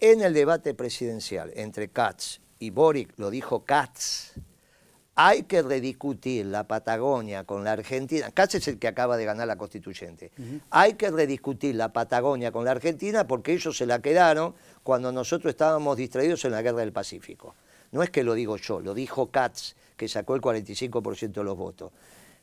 [0.00, 4.34] En el debate presidencial entre Katz y Boric, lo dijo Katz,
[5.14, 8.30] hay que rediscutir la Patagonia con la Argentina.
[8.30, 10.30] Casi es el que acaba de ganar la constituyente.
[10.70, 15.50] Hay que rediscutir la Patagonia con la Argentina porque ellos se la quedaron cuando nosotros
[15.50, 17.54] estábamos distraídos en la guerra del Pacífico.
[17.92, 21.56] No es que lo digo yo, lo dijo Katz, que sacó el 45% de los
[21.58, 21.92] votos.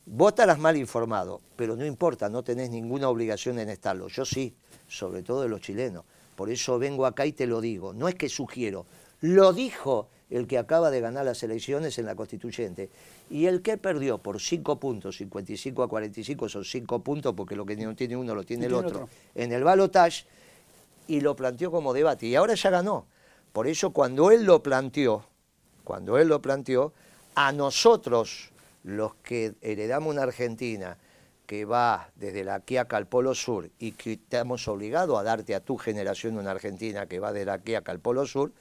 [0.10, 4.08] Vos estarás mal informado, pero no importa, no tenés ninguna obligación en estarlo.
[4.08, 4.56] Yo sí,
[4.88, 6.06] sobre todo de los chilenos.
[6.38, 7.92] Por eso vengo acá y te lo digo.
[7.92, 8.86] No es que sugiero,
[9.20, 12.90] lo dijo el que acaba de ganar las elecciones en la constituyente.
[13.30, 17.66] Y el que perdió por 5 puntos, 55 a 45 son 5 puntos, porque lo
[17.66, 20.26] que no tiene uno lo tiene el otro, en el balotage,
[21.08, 22.28] y lo planteó como debate.
[22.28, 23.08] Y ahora ya ganó.
[23.52, 25.26] Por eso cuando él lo planteó,
[25.84, 26.94] cuando él lo planteó,
[27.36, 28.52] a nosotros,
[28.84, 30.98] los que heredamos una Argentina
[31.46, 35.62] que va desde la Quiaca al Polo Sur y que estamos obligados a darte a
[35.62, 38.52] tu generación una Argentina que va de la Quiaca al Polo Sur,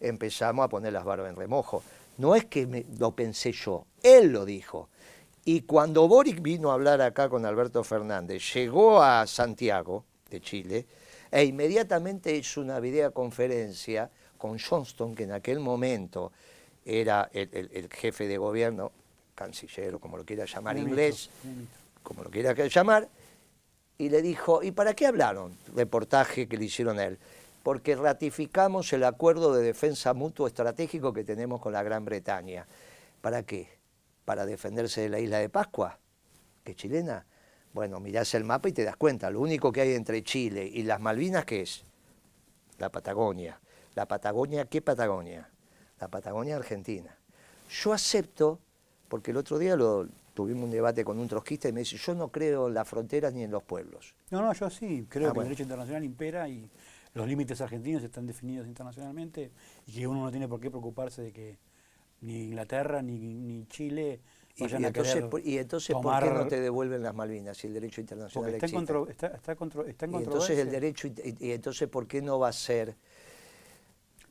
[0.00, 1.82] empezamos a poner las barbas en remojo.
[2.18, 4.88] No es que lo pensé yo, él lo dijo.
[5.44, 10.86] Y cuando Boric vino a hablar acá con Alberto Fernández, llegó a Santiago de Chile
[11.30, 16.32] e inmediatamente hizo una videoconferencia con Johnston, que en aquel momento
[16.84, 18.92] era el, jefe de gobierno,
[19.40, 21.30] canciller o como lo quiera llamar inglés,
[22.02, 23.08] como lo quiera llamar,
[23.96, 25.56] y le dijo, ¿y para qué hablaron?
[25.74, 27.18] Reportaje que le hicieron a él
[27.62, 32.66] porque ratificamos el acuerdo de defensa mutuo estratégico que tenemos con la Gran Bretaña.
[33.20, 33.68] ¿Para qué?
[34.24, 35.98] ¿Para defenderse de la isla de Pascua?
[36.64, 37.26] ¿Que chilena?
[37.72, 40.82] Bueno, mirás el mapa y te das cuenta, lo único que hay entre Chile y
[40.82, 41.84] las Malvinas, ¿qué es?
[42.78, 43.60] La Patagonia.
[43.94, 45.50] ¿La Patagonia qué Patagonia?
[46.00, 47.14] La Patagonia Argentina.
[47.70, 48.58] Yo acepto,
[49.10, 52.14] porque el otro día lo, tuvimos un debate con un trotskista y me dice, yo
[52.14, 54.14] no creo en las fronteras ni en los pueblos.
[54.30, 56.70] No, no, yo sí, creo ah, que el derecho internacional impera y
[57.12, 59.50] los límites argentinos están definidos internacionalmente
[59.86, 61.58] y que uno no tiene por qué preocuparse de que
[62.20, 64.20] ni Inglaterra ni, ni Chile
[64.56, 68.54] y, entonces, y entonces ¿por qué no te devuelven las Malvinas si el derecho internacional
[68.54, 68.92] está existe?
[68.92, 69.52] En está, está,
[69.88, 72.94] está en y entonces el derecho y, entonces ¿por qué no va a ser?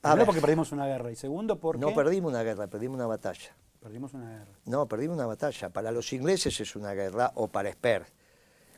[0.01, 3.55] Primero porque perdimos una guerra y segundo porque no perdimos una guerra, perdimos una batalla.
[3.79, 4.51] Perdimos una guerra.
[4.65, 5.69] No, perdimos una batalla.
[5.69, 8.05] Para los ingleses es una guerra o para Esper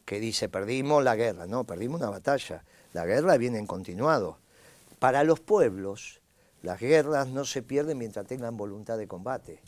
[0.06, 1.48] que dice perdimos la guerra.
[1.48, 2.64] No, perdimos una batalla.
[2.94, 4.38] La guerra viene en continuado.
[5.00, 6.22] Para los pueblos,
[6.62, 9.62] las guerras no se pierden mientras tengan voluntad de combate.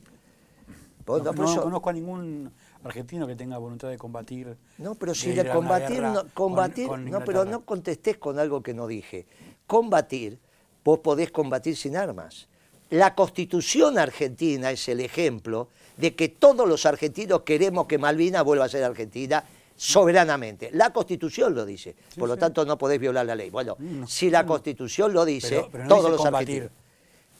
[1.05, 2.51] No, conozco a ningún
[2.83, 4.57] argentino que tenga voluntad de combatir.
[4.77, 8.87] No, pero si de combatir, no, combatir, no, pero no contestés con algo que no
[8.87, 9.25] dije.
[9.67, 10.39] Combatir,
[10.83, 12.47] vos podés combatir sin armas.
[12.93, 18.65] La constitución argentina es el ejemplo de que todos los argentinos queremos que Malvinas vuelva
[18.65, 19.43] a ser Argentina
[19.75, 20.69] soberanamente.
[20.73, 23.49] La Constitución lo dice, por lo tanto no podés violar la ley.
[23.49, 23.77] Bueno,
[24.07, 26.69] si la Constitución lo dice, todos los argentinos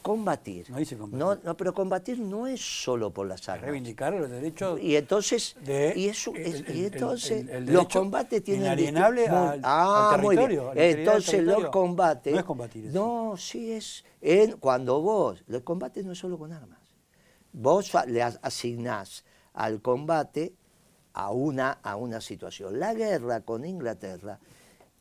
[0.04, 0.70] combatir.
[0.70, 1.20] No dice combatir.
[1.20, 3.64] No, no, pero combatir no es solo por las armas.
[3.64, 4.80] Reivindicar los derechos.
[4.80, 5.56] Y entonces,
[5.96, 8.66] y, eso, y entonces los combates tienen.
[8.66, 10.72] Inalienable al, ah, territorio.
[10.76, 12.34] entonces los combates.
[12.34, 12.86] No es combatir.
[12.94, 14.06] No, sí es.
[14.22, 15.44] En, cuando vos.
[15.48, 16.80] Los combates no es solo con armas.
[17.52, 20.54] Vos le asignás al combate
[21.14, 22.80] a una, a una situación.
[22.80, 24.40] La guerra con Inglaterra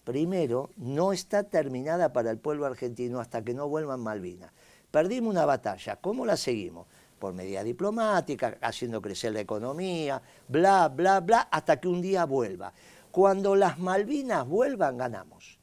[0.04, 4.52] primero, no está terminada para el pueblo argentino hasta que no vuelvan Malvinas.
[4.92, 6.86] Perdimos una batalla, ¿cómo la seguimos?
[7.18, 12.74] Por medida diplomática, haciendo crecer la economía, bla, bla, bla, hasta que un día vuelva.
[13.10, 15.58] Cuando las Malvinas vuelvan, ganamos.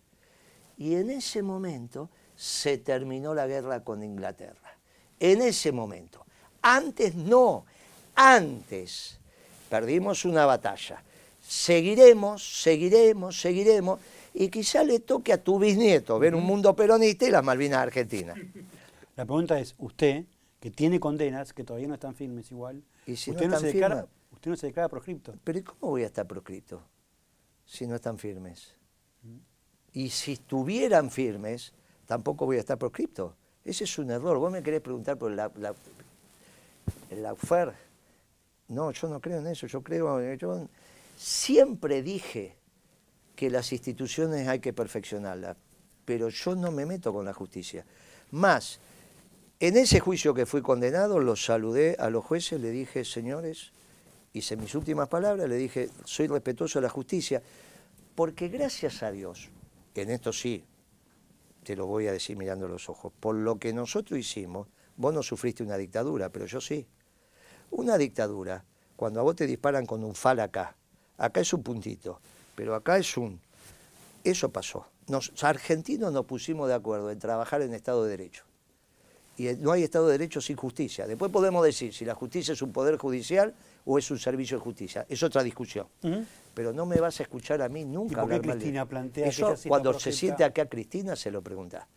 [0.80, 4.76] Y en ese momento se terminó la guerra con Inglaterra.
[5.20, 6.26] En ese momento.
[6.64, 7.66] Antes no,
[8.16, 9.20] antes
[9.70, 11.04] perdimos una batalla.
[11.48, 14.00] Seguiremos, seguiremos, seguiremos,
[14.34, 18.40] y quizá le toque a tu bisnieto ver un mundo peronista y las Malvinas Argentinas.
[19.20, 20.24] La pregunta es, usted,
[20.62, 24.56] que tiene condenas, que todavía no están firmes igual, usted, no se declara, usted no
[24.56, 25.36] se declara proscripto.
[25.44, 26.82] Pero ¿y cómo voy a estar proscripto
[27.66, 28.76] si no están firmes?
[29.92, 31.74] Y si estuvieran firmes,
[32.06, 33.36] tampoco voy a estar proscripto.
[33.66, 34.38] Ese es un error.
[34.38, 35.76] Vos me querés preguntar por la, la,
[37.10, 37.74] el UFER.
[38.70, 39.68] No, yo no creo en eso.
[39.68, 40.66] Yo creo, yo
[41.18, 42.56] siempre dije
[43.36, 45.58] que las instituciones hay que perfeccionarlas,
[46.06, 47.86] pero yo no me meto con la justicia.
[48.32, 48.80] Más,
[49.60, 53.74] en ese juicio que fui condenado, los saludé a los jueces, le dije, señores,
[54.32, 57.42] hice mis últimas palabras, le dije, soy respetuoso de la justicia,
[58.16, 59.50] porque gracias a Dios,
[59.96, 60.64] en esto sí,
[61.64, 65.22] te lo voy a decir mirando los ojos, por lo que nosotros hicimos, vos no
[65.22, 66.88] sufriste una dictadura, pero yo sí.
[67.72, 68.64] Una dictadura,
[68.96, 70.78] cuando a vos te disparan con un fal acá,
[71.18, 72.22] acá es un puntito,
[72.56, 73.42] pero acá es un...
[74.24, 74.88] Eso pasó.
[75.08, 78.49] Los argentinos nos pusimos de acuerdo en trabajar en Estado de Derecho
[79.40, 81.08] y no hay Estado de Derecho sin justicia.
[81.08, 83.54] Después podemos decir si la justicia es un poder judicial
[83.86, 85.06] o es un servicio de justicia.
[85.08, 85.88] Es otra discusión.
[86.54, 90.12] Pero no me vas a escuchar a mí nunca hablar Cristina plantea Eso, cuando se
[90.12, 91.88] siente acá Cristina, se lo pregunta.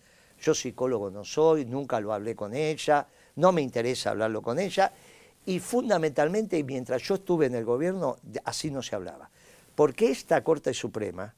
[0.40, 4.92] Yo psicólogo no soy, nunca lo hablé con ella, no me interesa hablarlo con ella.
[5.44, 9.28] Y fundamentalmente, mientras yo estuve en el gobierno, así no se hablaba.
[9.74, 11.34] Porque esta Corte Suprema,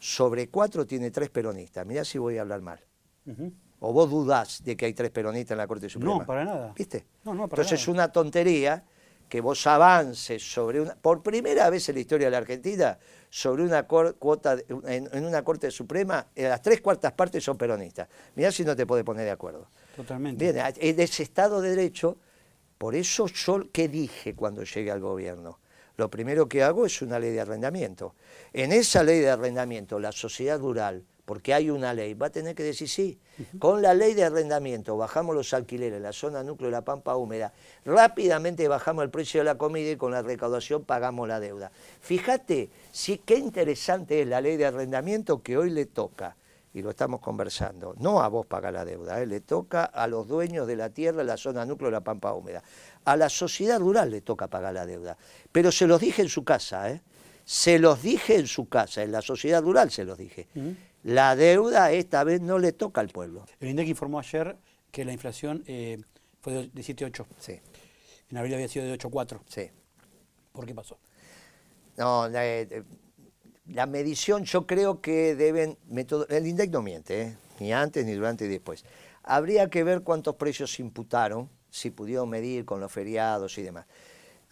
[0.00, 1.86] sobre cuatro, tiene tres peronistas.
[1.86, 2.80] Mirá si voy a hablar mal.
[3.80, 6.18] ¿O vos dudás de que hay tres peronistas en la Corte Suprema?
[6.18, 6.72] No, para nada.
[6.76, 7.06] ¿Viste?
[7.24, 8.84] No, no, para Entonces es una tontería
[9.28, 12.98] que vos avances sobre una, por primera vez en la historia de la Argentina,
[13.30, 18.08] sobre una cuota, en, una Corte Suprema, eh, las tres cuartas partes son peronistas.
[18.34, 19.68] Mirá si no te podés poner de acuerdo.
[19.94, 20.52] Totalmente.
[20.52, 22.18] Bien, en ese Estado de Derecho,
[22.76, 25.60] por eso yo, ¿qué dije cuando llegué al gobierno?
[25.96, 28.14] Lo primero que hago es una ley de arrendamiento.
[28.52, 32.56] En esa ley de arrendamiento, la sociedad rural porque hay una ley, va a tener
[32.56, 33.16] que decir sí.
[33.60, 37.14] Con la ley de arrendamiento bajamos los alquileres en la zona núcleo de la Pampa
[37.14, 37.52] Húmeda,
[37.84, 41.70] rápidamente bajamos el precio de la comida y con la recaudación pagamos la deuda.
[42.00, 46.34] Fíjate, sí, qué interesante es la ley de arrendamiento que hoy le toca,
[46.74, 49.26] y lo estamos conversando, no a vos pagar la deuda, ¿eh?
[49.26, 52.32] le toca a los dueños de la tierra en la zona núcleo de la Pampa
[52.32, 52.60] Húmeda.
[53.04, 55.16] A la sociedad rural le toca pagar la deuda,
[55.52, 57.00] pero se los dije en su casa, ¿eh?
[57.50, 60.46] se los dije en su casa, en la sociedad rural se los dije.
[61.02, 63.46] La deuda esta vez no le toca al pueblo.
[63.58, 64.56] El INDEC informó ayer
[64.90, 65.98] que la inflación eh,
[66.40, 67.26] fue de 7,8.
[67.38, 67.60] Sí.
[68.30, 69.40] En abril había sido de 8,4.
[69.46, 69.70] Sí.
[70.52, 70.98] ¿Por qué pasó?
[71.96, 72.84] No, la, eh,
[73.88, 75.78] medición yo creo que deben...
[76.28, 77.36] el INDEC no miente, ¿eh?
[77.60, 78.84] ni antes, ni durante, ni después.
[79.22, 83.86] Habría que ver cuántos precios se imputaron, si pudieron medir con los feriados y demás.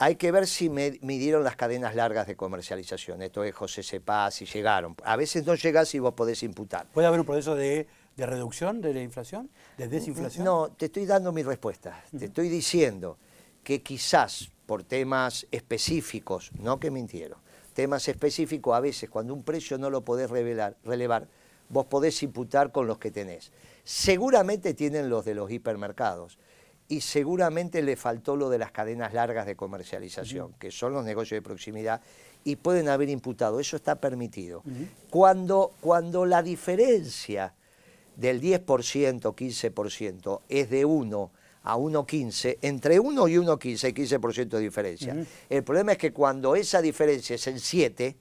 [0.00, 3.20] Hay que ver si midieron las cadenas largas de comercialización.
[3.20, 4.94] Esto es José Sepa, si llegaron.
[5.02, 6.86] A veces no llegas y vos podés imputar.
[6.86, 9.50] ¿Puede haber un proceso de, reducción de la inflación?
[9.76, 10.44] ¿De desinflación?
[10.44, 12.04] No, te estoy dando mi respuesta.
[12.16, 13.18] Te estoy diciendo
[13.64, 17.40] que quizás por temas específicos, no que mintieron,
[17.74, 21.26] temas específicos, a veces cuando un precio no lo podés revelar, relevar,
[21.70, 23.50] vos podés imputar con los que tenés.
[23.82, 26.38] Seguramente tienen los de los hipermercados
[26.88, 31.36] y seguramente le faltó lo de las cadenas largas de comercialización, que son los negocios
[31.36, 32.00] de proximidad,
[32.44, 34.62] y pueden haber imputado, eso está permitido.
[35.10, 37.54] cuando, cuando la diferencia
[38.16, 38.64] del 10%,
[39.20, 41.30] 15% es de 1
[41.64, 45.26] a 1,15, entre 1 y 1,15 hay 15% de diferencia.
[45.50, 48.16] El problema es que cuando esa diferencia es en 7,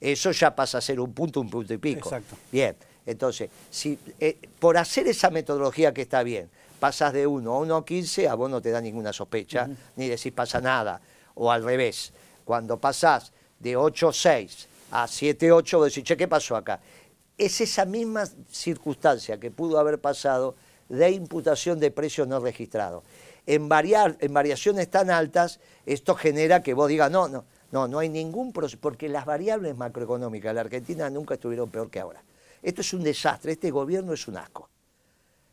[0.00, 2.08] eso ya pasa a ser un punto, un punto y pico.
[2.08, 2.36] Exacto.
[2.50, 2.74] Bien,
[3.06, 8.28] entonces, si, eh, por hacer esa metodología que está bien, pasas de 1 a 1,15,
[8.28, 11.00] a vos no te da ninguna sospecha, ni decís pasa nada.
[11.34, 12.12] O al revés,
[12.44, 16.80] cuando pasás de 8,6 a 7,8, vos decís, che, ¿qué pasó acá?
[17.36, 20.54] Es esa misma circunstancia que pudo haber pasado
[20.88, 23.04] de imputación de precios no registrados.
[23.46, 27.98] En, variar, en variaciones tan altas, esto genera que vos digas, no, no, no, no
[27.98, 32.22] hay ningún proceso, porque las variables macroeconómicas de la Argentina nunca estuvieron peor que ahora.
[32.62, 34.68] Esto es un desastre, este gobierno es un asco.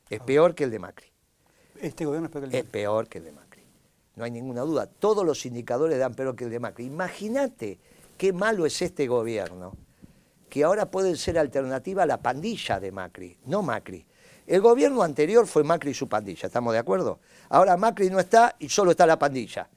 [0.10, 1.15] Es peor que el de Macri.
[1.82, 2.60] Este gobierno es peor que el de Macri.
[2.60, 3.64] Es peor que el de Macri.
[4.16, 4.88] No hay ninguna duda.
[4.88, 6.86] Todos los indicadores dan peor que el de Macri.
[6.86, 7.80] Imagínate
[8.18, 9.74] qué malo es este gobierno,
[10.50, 14.06] que ahora puede ser alternativa a la pandilla de Macri, no Macri.
[14.48, 17.20] El gobierno anterior fue Macri y su pandilla, ¿estamos de acuerdo?
[17.50, 19.68] Ahora Macri no está y solo está la pandilla.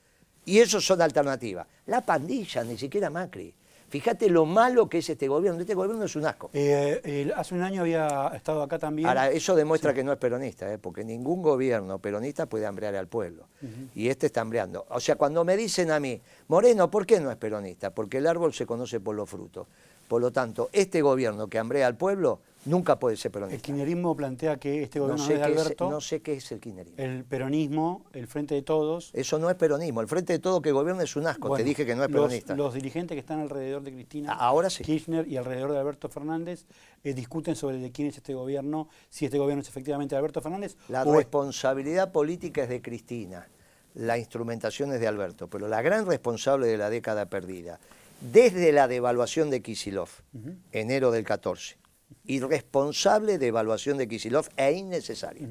[0.45, 1.67] Y eso son alternativas.
[1.87, 3.55] La pandilla, ni siquiera Macri.
[3.89, 5.61] Fíjate lo malo que es este gobierno.
[5.61, 6.51] Este gobierno es un asco.
[6.53, 9.09] Eh, hace un año había estado acá también.
[9.09, 10.79] Ahora, eso demuestra que no es peronista, ¿eh?
[10.79, 13.49] porque ningún gobierno peronista puede hambrear al pueblo.
[13.95, 14.87] Y este está hambreando.
[14.91, 17.95] O sea, cuando me dicen a mí, Moreno, ¿por qué no es peronista?
[17.95, 19.67] Porque el árbol se conoce por los frutos.
[20.09, 23.57] Por lo tanto, este gobierno que hambrea al pueblo nunca puede ser peronista.
[23.57, 25.91] El kirchnerismo plantea que este gobierno no sé de Alberto...
[25.91, 26.97] no sé qué es el kirchnerismo.
[26.99, 29.11] El peronismo, el Frente de Todos...
[29.13, 30.01] Eso no es peronismo.
[30.01, 31.55] El Frente de Todos que gobierna es un asco.
[31.55, 32.57] Te dije que no es peronista.
[32.57, 34.83] Los, dirigentes que están alrededor de Cristina Ahora sí.
[34.83, 36.65] Kirchner y alrededor de Alberto Fernández
[37.05, 40.41] eh, discuten sobre de quién es este gobierno, si este gobierno es efectivamente de Alberto
[40.41, 40.77] Fernández.
[40.89, 43.47] La responsabilidad política es de Cristina.
[43.95, 45.49] La instrumentación es de Alberto.
[45.49, 47.79] Pero la gran responsable de la década perdida
[48.21, 50.09] desde la devaluación de Kisilov,
[50.73, 51.77] enero del 14,
[52.27, 55.47] irresponsable de evaluación de Kisilov e innecesaria.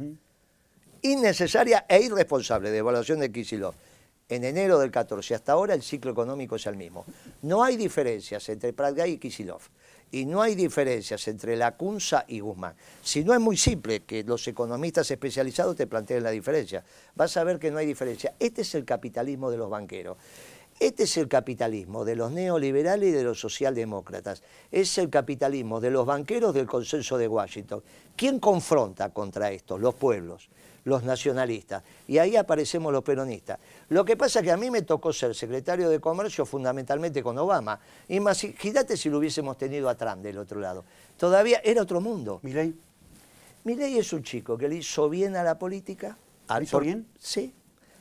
[1.02, 3.76] Innecesaria e irresponsable de evaluación de Kisilov.
[4.30, 7.06] En enero del 14 hasta ahora el ciclo económico es el mismo.
[7.44, 9.62] No hay diferencias entre Pratgay y Kisilov.
[10.12, 12.76] Y no hay diferencias entre Lacunza y Guzmán.
[13.02, 16.84] Si no es muy simple que los economistas especializados te planteen la diferencia,
[17.16, 18.34] vas a ver que no hay diferencia.
[18.40, 20.18] Este es el capitalismo de los banqueros.
[20.80, 24.44] Este es el capitalismo de los neoliberales y de los socialdemócratas.
[24.72, 27.82] Es el capitalismo de los banqueros del consenso de Washington.
[28.16, 29.80] ¿Quién confronta contra esto?
[29.80, 30.50] Los pueblos,
[30.84, 31.82] los nacionalistas.
[32.08, 33.58] Y ahí aparecemos los peronistas.
[33.90, 37.36] Lo que pasa es que a mí me tocó ser secretario de Comercio fundamentalmente con
[37.40, 37.80] Obama.
[38.10, 40.86] Imagínate si lo hubiésemos tenido a Trump del otro lado.
[41.18, 42.40] Todavía era otro mundo.
[42.44, 42.76] ¿Milei?
[43.64, 46.20] Milei es un chico que le hizo bien a la política.
[46.56, 47.08] ¿Le hizo bien?
[47.18, 47.52] Sí,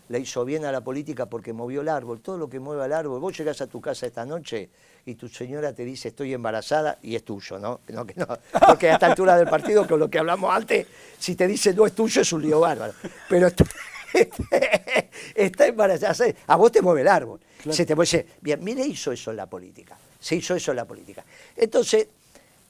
[0.09, 2.93] le hizo bien a la política porque movió el árbol, todo lo que mueve el
[2.93, 3.21] árbol.
[3.21, 4.71] Vos llegás a tu casa esta noche
[5.05, 7.81] y tu señora te dice estoy embarazada y es tuyo, ¿no?
[7.89, 8.27] no, que no
[8.67, 10.87] porque a esta altura del partido, con lo que hablamos antes,
[11.19, 12.95] si te dice no es tuyo es un lío bárbaro.
[13.29, 13.49] Pero
[15.35, 17.41] está, embarazada, a vos te mueve el árbol.
[17.71, 20.85] Se te puede bien, mire, hizo eso en la política, se hizo eso en la
[20.85, 21.25] política.
[21.57, 22.07] Entonces,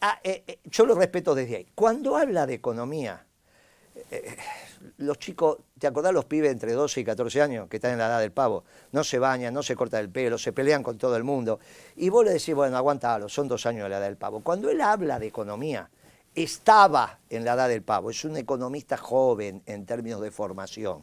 [0.01, 1.67] ah, eh, eh, yo lo respeto desde ahí.
[1.75, 3.27] Cuando habla de economía,
[4.11, 4.37] eh,
[4.99, 8.07] los chicos, ¿te acordás los pibes entre 12 y 14 años que están en la
[8.07, 8.65] edad del pavo?
[8.93, 11.59] No se bañan, no se cortan el pelo, se pelean con todo el mundo.
[11.97, 14.41] Y vos le decís, bueno, aguántalo, son dos años de la edad del pavo.
[14.41, 15.89] Cuando él habla de economía,
[16.35, 21.03] estaba en la edad del pavo, es un economista joven en términos de formación.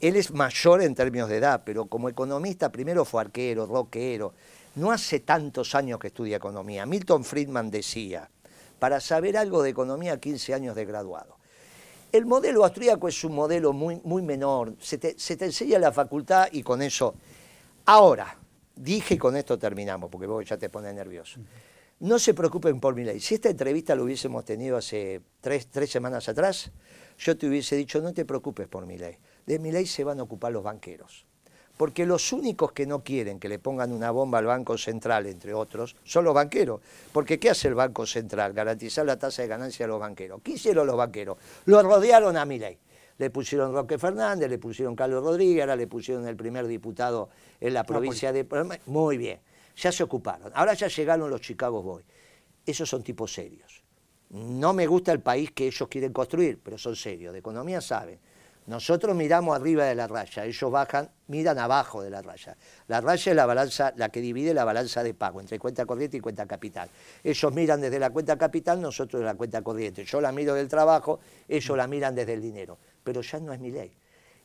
[0.00, 4.32] Él es mayor en términos de edad, pero como economista primero fue arquero, roquero.
[4.76, 6.86] No hace tantos años que estudia economía.
[6.86, 8.30] Milton Friedman decía,
[8.78, 11.39] para saber algo de economía, 15 años de graduado.
[12.12, 16.48] El modelo austríaco es un modelo muy, muy menor, se te, enseña en la facultad
[16.50, 17.14] y con eso.
[17.86, 18.36] Ahora,
[18.74, 21.40] dije y con esto terminamos, porque vos ya te pones nervioso.
[22.00, 23.20] No se preocupen por mi ley.
[23.20, 26.70] Si esta entrevista lo hubiésemos tenido hace tres, tres semanas atrás,
[27.18, 29.16] yo te hubiese dicho, no te preocupes por mi ley.
[29.46, 31.26] De mi ley se van a ocupar los banqueros
[31.80, 35.54] porque los únicos que no quieren que le pongan una bomba al Banco Central, entre
[35.54, 36.82] otros, son los banqueros.
[37.10, 38.52] Porque ¿qué hace el Banco Central?
[38.52, 40.42] Garantizar la tasa de ganancia de los banqueros.
[40.44, 41.38] ¿Qué hicieron los banqueros?
[41.64, 42.76] Lo rodearon a Milei.
[43.16, 47.72] le pusieron Roque Fernández, le pusieron Carlos Rodríguez, ahora le pusieron el primer diputado en
[47.72, 48.46] la provincia de...
[48.84, 49.40] Muy bien,
[49.74, 50.52] ya se ocuparon.
[50.54, 52.04] Ahora ya llegaron los Chicago Boys.
[52.66, 53.82] Esos son tipos serios.
[54.28, 58.20] No me gusta el país que ellos quieren construir, pero son serios, de economía saben.
[58.66, 62.56] Nosotros miramos arriba de la raya, ellos bajan, miran abajo de la raya.
[62.88, 66.18] La raya es la balanza, la que divide la balanza de pago entre cuenta corriente
[66.18, 66.88] y cuenta capital.
[67.24, 70.04] Ellos miran desde la cuenta capital, nosotros desde la cuenta corriente.
[70.04, 72.78] Yo la miro del trabajo, ellos la miran desde el dinero.
[73.02, 73.92] Pero ya no es mi ley.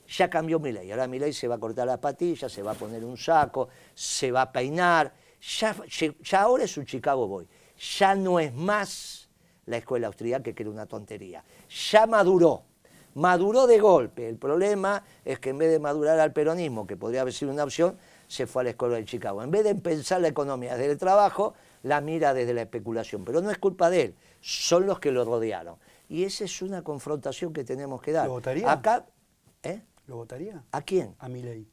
[0.07, 0.91] Ya cambió mi ley.
[0.91, 3.70] Ahora mi ley se va a cortar las patillas, se va a poner un saco,
[3.93, 5.13] se va a peinar.
[5.59, 5.76] Ya,
[6.24, 7.47] ya ahora es un Chicago Boy.
[7.99, 9.30] Ya no es más
[9.66, 11.43] la escuela austríaca que era una tontería.
[11.91, 12.63] Ya maduró
[13.16, 14.30] maduró de golpe.
[14.30, 17.63] El problema es que en vez de madurar al peronismo, que podría haber sido una
[17.63, 17.97] opción,
[18.28, 19.41] se fue a la escuela de Chicago.
[19.41, 21.53] En vez de pensar la economía desde el trabajo,
[21.84, 23.26] la mira desde la especulación.
[23.26, 25.78] Pero no es culpa de él, son los que lo rodearon.
[26.07, 28.28] Y esa es una confrontación que tenemos que dar.
[28.28, 28.72] ¿Lo votaría?
[28.72, 29.05] Acá,
[29.63, 29.82] ¿eh?
[30.07, 30.63] ¿Lo votaría?
[30.72, 31.16] ¿A quién?
[31.20, 31.68] A mi ley.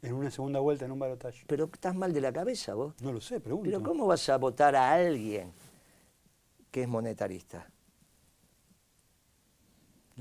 [0.00, 1.44] En una segunda vuelta, en un balotaje.
[1.46, 2.94] Pero estás mal de la cabeza vos.
[3.00, 3.70] No lo sé, pregunto.
[3.70, 5.52] Pero ¿cómo vas a votar a alguien
[6.72, 7.70] que es monetarista?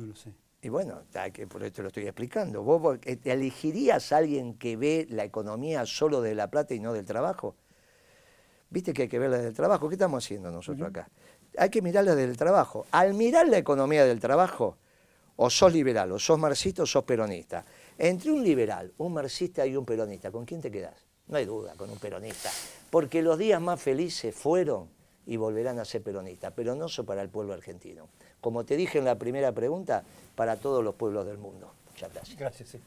[0.02, 0.34] No lo sé.
[0.64, 1.04] Y bueno,
[1.50, 2.64] por esto lo estoy explicando.
[2.64, 7.06] ¿Vos elegirías a alguien que ve la economía solo de la plata y no del
[7.06, 7.56] trabajo?
[8.70, 9.90] Viste que hay que verla del trabajo.
[9.90, 11.10] ¿Qué estamos haciendo nosotros acá?
[11.58, 12.86] Hay que mirarla del trabajo.
[12.92, 14.78] Al mirar la economía del trabajo,
[15.36, 17.64] o sos liberal, o sos marxista, o sos peronista.
[17.98, 21.06] Entre un liberal, un marxista y un peronista, ¿con quién te quedás?
[21.28, 22.50] No hay duda, con un peronista.
[22.90, 24.90] Porque los días más felices fueron
[25.26, 28.10] y volverán a ser peronistas, pero no son para el pueblo argentino
[28.42, 30.04] como te dije en la primera pregunta,
[30.36, 31.72] para todos los pueblos del mundo.
[31.92, 32.38] Muchas gracias.
[32.38, 32.70] Gracias.
[32.70, 32.80] Sí.